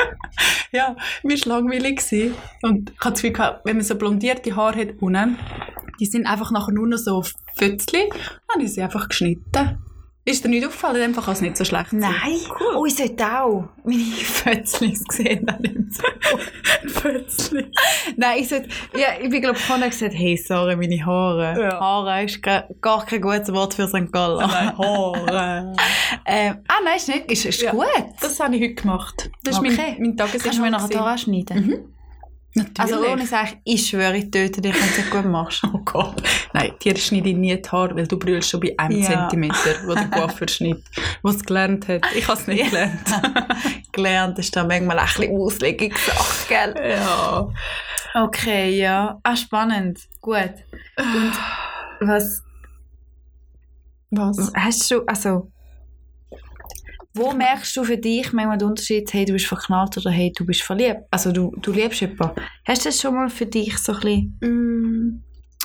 [0.73, 1.99] Ja, mir war langweilig.
[1.99, 2.35] gewesen.
[2.61, 5.39] Und ich Gefühl, gehabt, wenn man so blondierte Haare hat unten,
[5.99, 7.23] die sind einfach nachher nur noch so
[7.57, 8.21] Fötzli, dann
[8.53, 9.79] habe ich sie einfach geschnitten.
[10.29, 11.03] Ist dir nicht aufgefallen?
[11.03, 12.01] Einfach kann es nicht so schlecht sein.
[12.01, 12.13] Nein.
[12.77, 15.47] Oh, ich sollte auch meine Fötzlis gesehen
[15.89, 16.89] Zoo.
[16.89, 17.71] Fötzli.
[18.17, 21.61] Nein, ich sollte, ja, ich bin glaube ich vorhin gesagt, hey, sorry, meine Haare.
[21.63, 21.79] Ja.
[21.81, 24.11] Haare ist gar, gar kein gutes Wort für St.
[24.11, 24.39] Gallen.
[24.51, 25.73] Nein, Haare.
[26.27, 27.71] Ähm, ah, nein, ist nicht, ist, ist Ja.
[27.71, 27.87] gut.
[28.21, 29.31] Das habe ich heute gemacht.
[29.45, 29.77] Das ist Okay.
[29.77, 30.43] mein, mein Tagesinhalt.
[30.43, 30.99] Kannst du mir nachher die.
[30.99, 31.67] Haare schneiden?
[31.67, 31.96] Mhm.
[32.57, 32.95] Natürlich.
[32.95, 35.63] Also ohne sagen, ich schwöre, ich töte dich, wenn du es gut machst.
[35.75, 36.23] Oh Gott.
[36.55, 39.07] Nein, dir schneide ich nie die Haare, weil du brüllst schon bei einem Ja.
[39.29, 40.83] Zentimeter, wo der Coiffeur schneidet.
[41.23, 42.03] Was es gelernt hat.
[42.15, 43.01] Ich habe es nicht gelernt.
[43.93, 46.75] Gelernt ist da manchmal ein bisschen Auslegungssache, gell?
[46.91, 47.49] ja.
[48.15, 49.19] Okay, ja.
[49.23, 50.01] Ah, spannend.
[50.23, 50.53] Gut.
[50.97, 51.33] Und
[52.09, 52.43] was
[54.11, 54.53] Was?
[54.55, 55.51] hast du, also,
[57.17, 60.45] wo merkst du für dich manchmal den Unterschied, hey, du bist verknallt oder hey, du
[60.45, 61.01] bist verliebt?
[61.11, 62.41] Also, du, du liebst jemanden.
[62.67, 65.23] Hast du das schon mal für dich so ein bisschen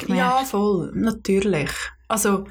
[0.08, 0.92] Mm, ja, voll.
[0.96, 1.70] Natürlich.
[2.08, 2.46] Also,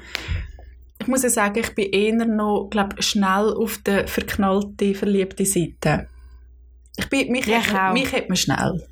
[0.99, 6.07] ich muss ja sagen, ich bin eher noch, glaub, schnell auf der verknallte, verliebte Seite.
[6.97, 8.87] Ich bin, mich, Ja, hat, mich hat man schnell.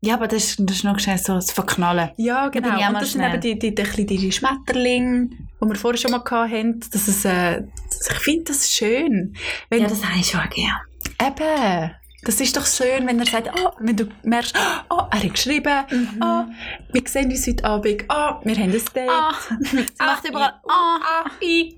[0.00, 2.10] Ja, aber das, ist- das ist noch schnell so das Verknallen.
[2.16, 2.68] Ja, genau.
[2.74, 3.32] Und das sind schnell.
[3.34, 5.28] eben die, die, die, die, die Schmetterlinge,
[5.60, 6.80] die wir vorher schon mal hatten.
[6.92, 9.34] Dass es, äh, ich finde das schön.
[9.70, 10.80] Wenn, Ja, das habe ich schon gerne.
[11.20, 11.94] Eben.
[12.22, 14.54] Das ist doch schön, wenn er sagt, oh, wenn du merkst,
[14.90, 16.20] oh, er hat geschrieben, Mhm.
[16.22, 16.44] oh,
[16.92, 19.08] wir sehen uns heute Abend, oh, wir haben ein Date.
[19.08, 20.98] Ah, sie macht überall ah.
[21.24, 21.76] ah, i.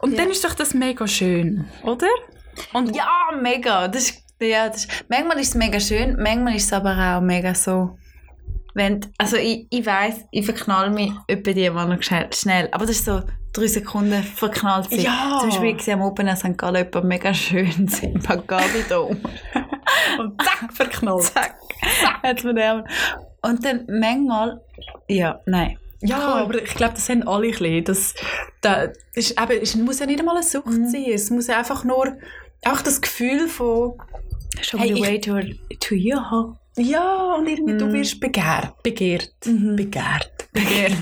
[0.00, 0.18] Und Ja.
[0.18, 2.08] dann ist doch das mega schön, oder?
[2.72, 3.08] Und Ja,
[3.40, 3.86] mega.
[3.88, 7.20] Das ist, ja, das ist, manchmal ist es mega schön, manchmal ist es aber auch
[7.20, 7.98] mega so.
[8.74, 12.68] Wenn, also ich, ich weiss, ich verknall mich etwa die Mann schnell, schnell.
[12.70, 13.22] Aber das ist so
[13.52, 15.00] drei Sekunden verknallt sein.
[15.00, 15.38] Ja.
[15.40, 16.56] Zum Beispiel gesehen am Open St.
[16.56, 19.16] Gallen jemand mega schön im Pagavi-Dom.
[20.20, 21.24] und zack, verknallt.
[21.24, 21.56] Zack.
[22.44, 22.84] Den-
[23.42, 24.60] Und dann manchmal,
[25.08, 25.76] ja, nein.
[26.00, 26.42] Ja, Cool.
[26.42, 27.84] aber ich glaube, das haben alle ein bisschen.
[27.84, 28.14] Das,
[28.60, 30.88] das ist, eben, es muss ja nicht einmal eine Sucht Mhm.
[30.88, 31.06] sein.
[31.12, 32.16] Es muss ja einfach nur
[32.64, 33.94] auch das Gefühl von,
[34.62, 35.40] Show Hey, me the way to,
[35.80, 36.56] to your heart.
[36.76, 37.92] ja, und irgendwie du Mhm.
[37.94, 38.82] wirst begehrt.
[38.82, 39.32] Begehrt.
[39.46, 39.76] Mhm.
[39.76, 40.30] Begehrt.
[40.52, 40.92] Begehrt.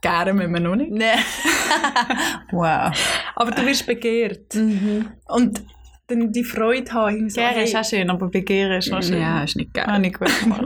[0.00, 0.90] Gären müssen wir noch nicht.
[0.90, 1.14] Nee.
[2.52, 2.92] wow.
[3.36, 4.54] Aber du wirst begehrt.
[4.54, 5.10] Mhm.
[5.26, 5.62] Und
[6.08, 7.30] dann die Freude haben.
[7.30, 9.20] So, Gern hey, ist auch schön, aber begehren ist noch schön.
[9.20, 9.86] Ja, ist nicht geil.
[9.86, 10.62] Habe ich gut gemacht.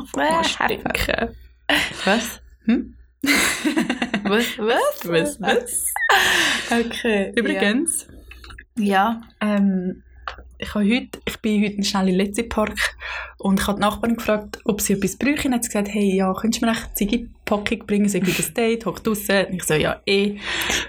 [2.04, 2.40] Was?
[2.64, 2.94] Hm?
[4.24, 4.58] Was?
[4.58, 5.04] Was?
[5.04, 5.40] Was?
[5.40, 5.94] Was?
[6.70, 7.32] Okay.
[7.36, 8.06] Übrigens,
[8.76, 9.20] Ja.
[9.40, 10.02] Ähm,
[10.58, 12.96] ich, habe heute, ich bin heute schnell in den Letzi Park
[13.38, 15.48] und ich habe die Nachbarin gefragt, ob sie etwas bräuchte.
[15.48, 18.52] Und hat sie gesagt, hey, ja, könntest du mir eine Packung bringen, so ein das
[18.52, 19.46] Date, hoch draussen.
[19.46, 20.38] Und ich so, ja, eh.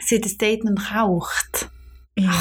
[0.02, 1.70] Sie hat das Date noch raucht.
[2.18, 2.32] Ja.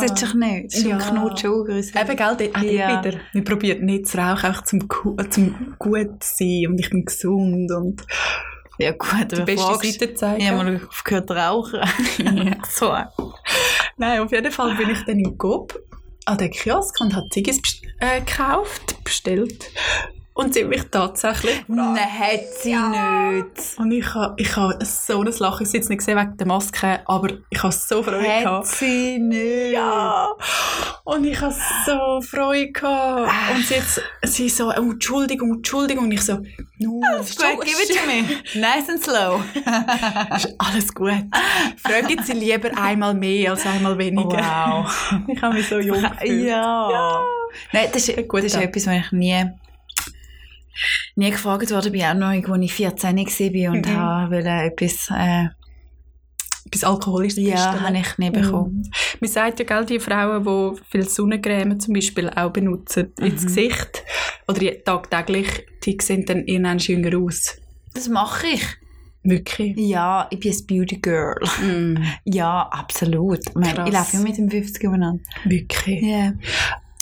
[0.00, 0.66] Das ist doch nicht.
[0.66, 0.98] Das ist Ja.
[0.98, 1.90] ein Knutschaugrüß.
[1.96, 3.02] Eben, gell, dort, auch Ja.
[3.04, 3.18] wieder.
[3.32, 4.88] Wir probieren nicht zu rauchen, einfach zum,
[5.30, 8.02] zum gut sein und ich bin gesund und
[8.78, 10.40] Ja gut, die beste fragst, Seite zeigen.
[10.40, 11.80] ich habe mal aufgehört zu rauchen.
[12.70, 12.92] so.
[13.96, 15.80] Nein, auf jeden Fall bin ich dann im Coop
[16.26, 17.60] an den Kiosk und habe Ziggis
[18.00, 19.70] äh, gekauft, bestellt.
[20.36, 23.78] Und sie hat mich tatsächlich Nein, hat sie nicht.
[23.78, 26.46] Und ich habe ich ha so ein Lachen, ich habe jetzt nicht gesehen wegen der
[26.48, 28.66] Maske, aber ich habe so Freude Hat gehabt.
[28.66, 29.72] sie nicht.
[29.74, 29.83] Ja!
[31.06, 33.30] Und ich habe so Freude gehabt.
[33.54, 36.04] Und sie, jetzt, sie so, oh, Entschuldigung, Entschuldigung.
[36.04, 36.38] Und ich so,
[36.78, 38.40] no, ist Gut, give it to me.
[38.58, 39.42] Nice and slow.
[40.36, 41.12] ist alles gut.
[41.76, 44.38] Fragen Sie lieber einmal mehr als einmal weniger.
[44.38, 45.10] Wow.
[45.28, 46.48] Ich habe mich so jung gefühlt.
[46.48, 47.20] Ja.
[47.72, 49.44] Nein, das ist, Gut, das ist etwas, was ich nie,
[51.16, 53.96] nie gefragt worden bin, auch noch, als ich 14 war und Mhm.
[53.96, 55.48] habe wollte etwas, äh,
[56.66, 58.76] Etwas Alkoholisches ja, habe ich nie bekommen.
[58.76, 58.90] Mhm.
[59.20, 63.46] Man sagt ja, gell, die Frauen, die viel Sonnencreme zum Beispiel auch benutzen ins Mhm.
[63.46, 64.02] Gesicht
[64.48, 67.56] oder tagtäglich, die sehen dann irgendwann jünger aus.
[67.92, 68.64] Das mache ich.
[69.22, 69.74] Wirklich.
[69.78, 71.40] Ja, ich bin ein Beauty Girl.
[71.62, 71.96] Mm.
[72.24, 73.40] Ja, absolut.
[73.48, 75.22] Ich, meine, ich laufe ja mit dem 50 umeinander.
[75.44, 76.02] Wirklich.
[76.02, 76.34] Ja.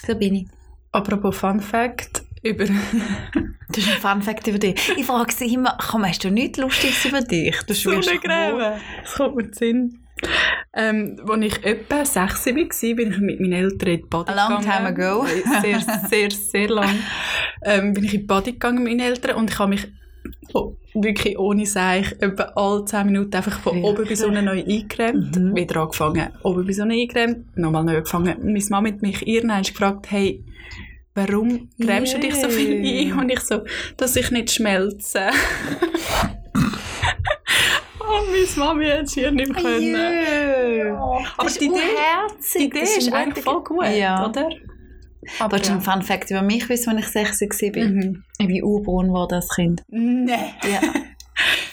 [0.06, 0.46] So bin ich.
[0.92, 2.64] Apropos Fun Fact über
[3.68, 4.92] Das ist ein Fun Fact über dich.
[4.98, 7.56] Ich frage sie immer, komm, hast du nichts Lustiges über dich?
[7.66, 8.74] Du Sonnencreme.
[9.02, 9.98] Das kommt mir in Sinn.
[10.74, 14.34] Ähm, als ich etwa 6 war, bin ich mit meinen Eltern in die Body A
[14.48, 14.92] long gegangen.
[14.94, 15.26] time ago.
[15.62, 16.98] Sehr, sehr, sehr lang.
[17.64, 19.88] Ähm, bin ich in die Body gegangen mit meinen Eltern und ich habe mich
[20.52, 23.84] oh, wirklich ohne Seich etwa alle 10 Minuten einfach von Ja.
[23.84, 25.34] oben bis unten neu eingecremt.
[25.36, 25.56] Mhm.
[25.56, 28.36] Wieder angefangen, oben bis unten eingecremt, nochmal neu angefangen.
[28.42, 30.44] Meine Mama hat mich irgendwann gefragt, hey,
[31.14, 33.14] warum cremst du dich so viel Yeah.
[33.14, 33.20] ein?
[33.20, 33.62] Und ich so,
[33.96, 35.28] dass ich nicht schmelze.
[38.00, 39.94] oh, meine Mami hat es hier nicht können.
[39.94, 40.94] Jö.
[40.96, 41.76] Aber Das die Idee,
[42.58, 44.26] die Idee Das ist ein eigentlich voll gut, Ja.
[44.26, 44.48] oder?
[45.38, 47.84] Aber Willst du einen Fun Fact über mich wissen, als ich 16 war?
[47.84, 48.24] Mhm.
[48.38, 49.82] Ich bin urbraun geworden als Kind.
[49.88, 50.54] Nein.
[50.64, 50.80] Ja.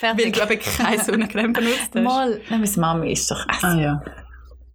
[0.00, 2.02] Weil du eben keine Sonnencreme benutzt hast.
[2.02, 3.44] Mal, nein, meine Mami ist doch...
[3.48, 4.02] Also, Ah ja.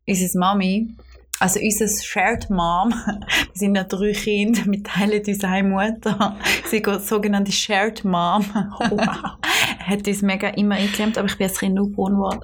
[0.08, 0.96] Unsere Mami,
[1.40, 6.38] also unser Shared Mom, wir sind ja drei Kinder, wir teilen uns eine Mutter.
[6.70, 8.46] Sie sogenannte Shared Mom.
[9.80, 12.42] Hat uns mega immer eingeklemmt, aber ich bin als Kind nur braun geworden.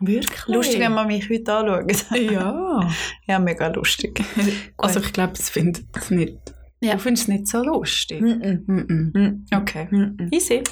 [0.00, 0.46] Wirklich?
[0.46, 2.18] Lustig, wenn man mich heute anschaut.
[2.18, 2.80] Ja.
[3.26, 4.22] ja, mega lustig.
[4.76, 6.38] Also ich glaube, es findet es nicht.
[6.84, 6.92] Ja.
[6.94, 8.20] Du findest es nicht so lustig.
[8.20, 8.60] Mm.
[8.68, 9.38] -mm.
[9.56, 9.88] Okay.
[9.90, 10.62] Mm Easy.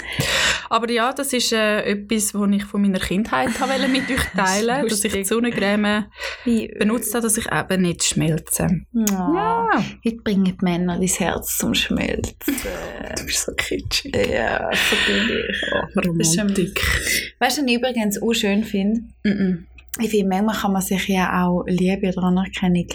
[0.68, 4.86] Aber ja, das ist äh, etwas, was ich von meiner Kindheit wollte mit euch teilen
[4.88, 6.06] dass ich die Sonnencreme
[6.78, 8.68] benutzt habe, dass ich eben nicht schmelze.
[8.92, 9.68] Ja.
[10.04, 12.34] Heute bringen die Männer dein Herz zum Schmelzen.
[13.16, 14.14] Du bist so kitschig.
[14.14, 15.60] ja, so bin ich.
[15.94, 16.80] Das ein- Romantik.
[17.38, 19.02] Weißt du, was ich übrigens auch schön finde?
[20.00, 22.88] Ich finde, manchmal kann man sich ja auch Liebe oder Anerkennung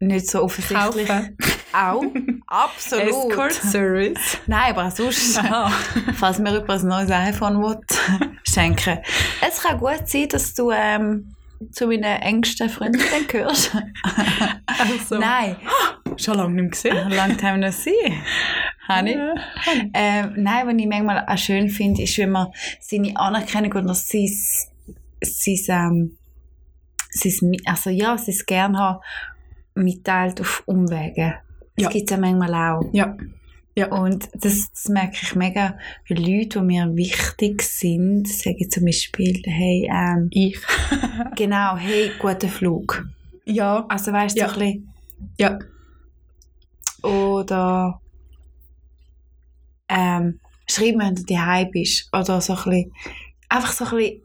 [0.00, 1.06] nicht so offensichtlich...
[1.08, 1.36] Kaufen.
[1.72, 2.02] Auch.
[2.46, 3.08] Absolut.
[3.08, 4.38] Escort Service.
[4.46, 5.70] Nein, aber sonst, Aha.
[6.14, 7.80] falls mir jemand ein neues iPhone will,
[8.44, 8.98] schenken
[9.46, 11.34] Es kann gut sein, dass du ähm,
[11.72, 13.76] zu meinen engsten Freunden gehörst.
[14.78, 15.56] Also, Nein,
[16.16, 17.10] schon lange nicht mehr gesehen.
[17.12, 17.90] long time no see.
[18.86, 19.16] Habe ich.
[19.16, 19.34] Ja.
[19.94, 22.48] Ähm, nein, was ich manchmal auch schön finde, ist, wenn man
[22.80, 24.28] seine Anerkennung oder sein,
[25.22, 26.18] sein, ähm,
[27.10, 29.00] sein, also ja, sein Gern haben,
[29.74, 31.34] mitteilt auf Umwegen.
[31.76, 31.90] Das Ja.
[31.90, 32.88] gibt es ja manchmal auch.
[32.92, 33.16] Ja.
[33.78, 33.92] Ja.
[33.92, 35.76] Und das, das merke ich mega
[36.08, 38.26] bei Leuten, die mir wichtig sind.
[38.26, 40.58] Sagen zum Beispiel, hey, ähm, Ich.
[41.36, 43.06] genau, hey, guter Flug.
[43.44, 43.84] Ja.
[43.88, 44.48] Also weißt du, Ja.
[44.48, 44.88] so ein bisschen,
[45.38, 45.58] Ja.
[47.02, 48.00] oder
[49.88, 52.08] ähm, schreib mir, wenn du daheim bist.
[52.12, 52.92] Oder so ein bisschen,
[53.48, 54.22] einfach so ein bisschen,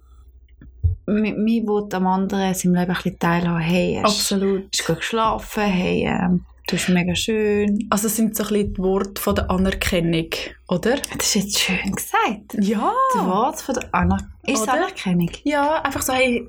[1.07, 3.59] mit mir will am anderen seinem Leben ein bisschen teilhaben.
[3.59, 4.69] Hey, hast, Absolut.
[4.71, 5.63] hast du gut geschlafen?
[5.63, 7.85] Hey, ähm, du bist mega schön.
[7.89, 10.29] Also es sind so ein bisschen die Worte von der Anerkennung,
[10.69, 10.95] oder?
[11.17, 12.53] Das ist jetzt schön gesagt.
[12.61, 12.93] Ja.
[13.13, 14.31] Das Wort von der Anerkennung.
[14.47, 14.67] Ist es?
[14.69, 15.31] Anerkennung?
[15.43, 16.47] Ja, einfach so, hey,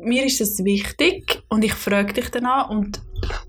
[0.00, 3.00] mir ist das wichtig und ich frage dich danach und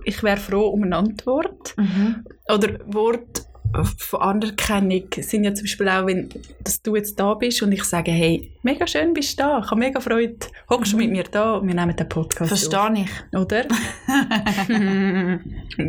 [0.04, 1.76] ich wäre froh um eine Antwort.
[1.76, 2.24] Mhm.
[2.54, 3.45] Oder Worte
[3.84, 6.30] von Anerkennung sind ja zum Beispiel auch, wenn
[6.64, 9.66] dass du jetzt da bist und ich sage, hey, mega schön bist du da, ich
[9.70, 10.38] habe mega Freude,
[10.70, 12.50] hockst du mit mir da und wir nehmen den Podcast.
[12.50, 13.38] Verstehe ich.
[13.38, 13.66] Oder?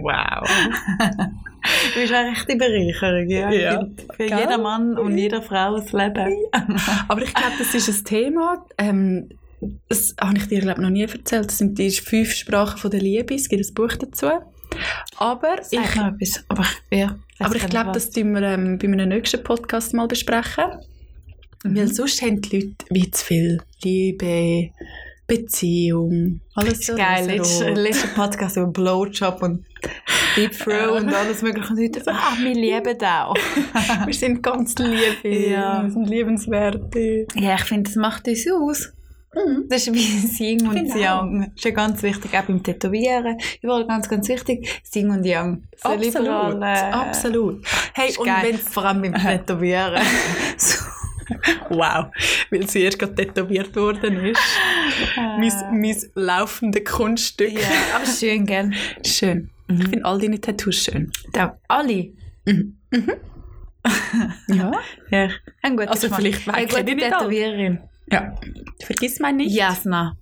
[0.03, 0.49] wow.
[1.95, 3.51] Du bist eine echte Bereicherung, ja.
[3.51, 3.87] Ja.
[4.16, 4.39] Für Gell?
[4.39, 6.37] jeden Mann und jede Frau das Leben.
[7.09, 8.64] Aber ich glaube, das ist ein Thema.
[8.78, 9.30] Ähm,
[9.89, 11.47] das habe ich dir glaube noch nie erzählt.
[11.47, 13.34] Das sind die fünf Sprachen von der Liebe.
[13.34, 14.26] Es gibt ein Buch dazu.
[15.19, 16.45] Aber ich, Sag noch etwas.
[16.49, 20.07] Aber ich, ja, aber ich glaube, das tun wir ähm, bei einem nächsten Podcast mal
[20.09, 20.64] besprechen.
[21.64, 24.71] Weil sonst haben die Leute wie zu viel Liebe,
[25.27, 29.64] Beziehung, alles so Geil, letzter, letzter Podcast über Blowjob und
[30.37, 31.73] Deep Throw und alles mögliche.
[31.73, 33.35] Und heute, ah, wir lieben auch.
[34.07, 35.83] Wir sind ganz liebe, Ja.
[35.83, 37.27] wir sind liebenswerte.
[37.35, 38.93] Ja, ich finde, das macht uns aus.
[39.68, 40.97] Das ist wie Sing und Genau.
[40.97, 41.41] Yang.
[41.41, 43.37] Das ist ja ganz wichtig, auch beim Tätowieren.
[43.62, 44.80] Überall ganz, ganz wichtig.
[44.82, 45.62] Sing und Yang.
[45.76, 47.66] Soll Absolut, überall, äh, absolut.
[47.95, 50.03] Hey, und wenn's Vor allem beim Tätowieren.
[50.57, 50.84] so.
[51.70, 52.07] Wow,
[52.53, 54.41] weil sie erst gerade tätowiert worden ist.
[55.16, 57.53] mein, mein laufendes Kunststück.
[57.53, 57.66] ja,
[57.97, 58.70] aber schön, gell?
[59.05, 59.51] Schön.
[59.68, 61.11] Ich finde all deine Tattoos schön.
[61.32, 62.12] Da, alle.
[64.49, 64.72] Ja.
[65.11, 65.28] Ja,
[65.62, 66.34] ein guter Also Geschmack.
[66.34, 67.03] vielleicht Eine gute ich.
[67.12, 67.78] Tätowiererin.
[68.11, 68.35] Ja.
[68.85, 69.55] Vergiss mich nicht.
[69.55, 70.17] Jasna.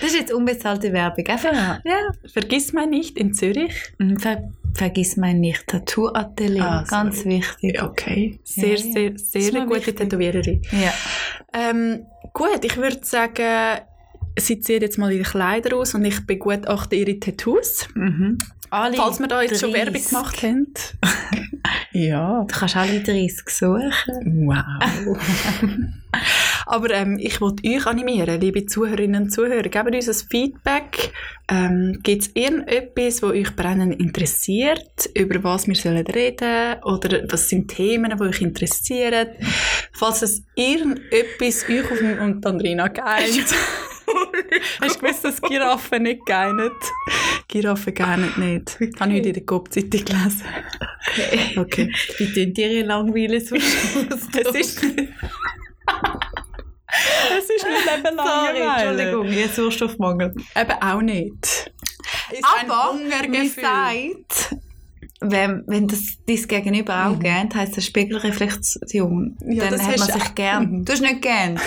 [0.00, 1.26] Das ist jetzt unbezahlte Werbung.
[1.26, 1.98] Einfach, ja.
[2.32, 3.74] Vergiss mich nicht in Zürich.
[3.98, 5.66] Mhm, Ver vergiss mein nicht.
[5.66, 6.64] Tattoo-Atelier.
[6.64, 7.82] Ah, ganz wichtig.
[7.82, 8.38] Okay.
[8.44, 8.92] Sehr, Ja, ja.
[8.92, 9.96] sehr, sehr eine gute wichtig.
[9.96, 10.62] Tätowiererin.
[10.70, 10.92] Ja.
[11.52, 13.80] Ähm, gut, ich würde sagen,
[14.38, 17.86] sie zieht jetzt mal ihre Kleider aus und ich begutachte ihre Tattoos.
[17.94, 18.38] Mhm.
[18.70, 19.84] Alle Falls wir da jetzt schon 30.
[19.92, 20.72] Werbung gemacht haben.
[21.92, 22.44] ja.
[22.48, 23.92] Du kannst alle 30 suchen.
[24.46, 25.18] Wow.
[26.66, 29.62] Aber ähm, ich wollte euch animieren, liebe Zuhörerinnen und Zuhörer.
[29.62, 31.12] Gebt uns ein Feedback.
[31.48, 37.48] Ähm, Gibt es irgendetwas, was euch brennend interessiert, über was wir sollen reden Oder was
[37.48, 39.28] sind Themen, die euch interessieren?
[39.92, 43.54] Falls es irgendetwas euch auf und Andrina geeint.
[44.80, 46.70] Hast du gewusst, dass Giraffen nicht geinen?
[47.52, 48.78] Giraffen geinen nicht.
[48.98, 50.42] Habe ich heute in der Kopfzeitung gelesen.
[51.56, 51.92] Okay.
[52.16, 54.82] Wie tun die ihre Langweile so Es ist
[57.34, 58.60] es ist nicht eben Sorry.
[58.60, 60.34] Entschuldigung, jetzt Sauerstoffmangel.
[60.58, 61.72] Eben auch nicht.
[62.30, 63.62] Ist Aber Hungergefühl.
[63.62, 64.56] sagt,
[65.20, 70.10] wenn, wenn das dein Gegenüber auch gern heisst das Spiegelreflexion, Ja, dann das hat man
[70.20, 70.84] sich gern.
[70.86, 71.60] Du hast nicht gern.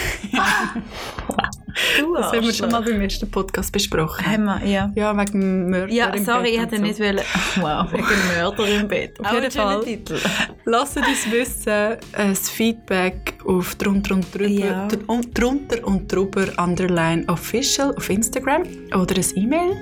[1.99, 4.25] Du Das haben wir schon mal beim ersten Podcast besprochen.
[4.25, 4.91] Haben wir, ja.
[4.95, 6.81] Ja, wegen dem Mörder Ja, im sorry, Bett ich und hätte so.
[6.81, 7.19] nicht wollen.
[7.61, 8.05] Wow, wegen
[8.35, 9.19] Mörder im Bett.
[9.19, 9.83] Auf jeden ein schöner Fall.
[9.83, 10.17] Titel.
[10.65, 14.87] Lasst uns wissen, äh, das Feedback auf drunter und drüber, Ja.
[14.87, 18.63] drunter und drüber underline official auf Instagram
[18.93, 19.81] oder ein E-Mail.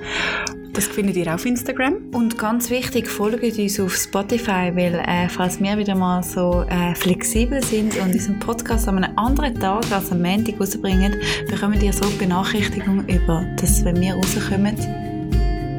[0.72, 1.98] Das findet ihr auf Instagram.
[2.12, 6.96] Und ganz wichtig, folgt uns auf Spotify, weil äh, falls wir wieder mal so äh,
[6.96, 11.14] flexibel sind und unseren Podcast an einem anderen Tag als am Montag rausbringen,
[11.48, 14.74] bekommt ihr so Benachrichtigungen über, dass wenn wir rauskommen,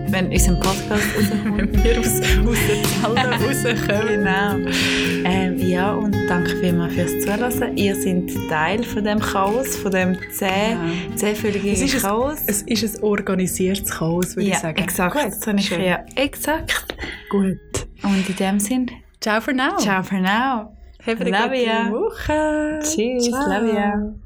[0.09, 1.57] wenn unser Podcast rauskommt.
[1.57, 4.07] Wenn wir aus, aus der Zelle rauskommen.
[4.07, 4.69] genau.
[5.27, 7.75] Ähm, ja, und danke vielmals fürs Zuhören.
[7.75, 10.77] Ihr seid Teil von dem Chaos, von dem zäh,
[11.15, 12.39] ist, Chaos.
[12.41, 14.77] ein, es ist ein organisiertes Chaos, würde ja, ich sagen.
[14.83, 15.13] exakt.
[15.15, 16.95] Gut, habe ich, ja, exakt.
[17.31, 17.57] Gut.
[18.03, 18.91] Und in dem Sinn,
[19.21, 19.75] Ciao for now.
[19.77, 20.71] ciao for now.
[21.03, 21.89] Have a ya.
[21.91, 22.79] Woche.
[22.83, 23.47] Tschüss, Ciao.
[23.49, 24.24] love ya.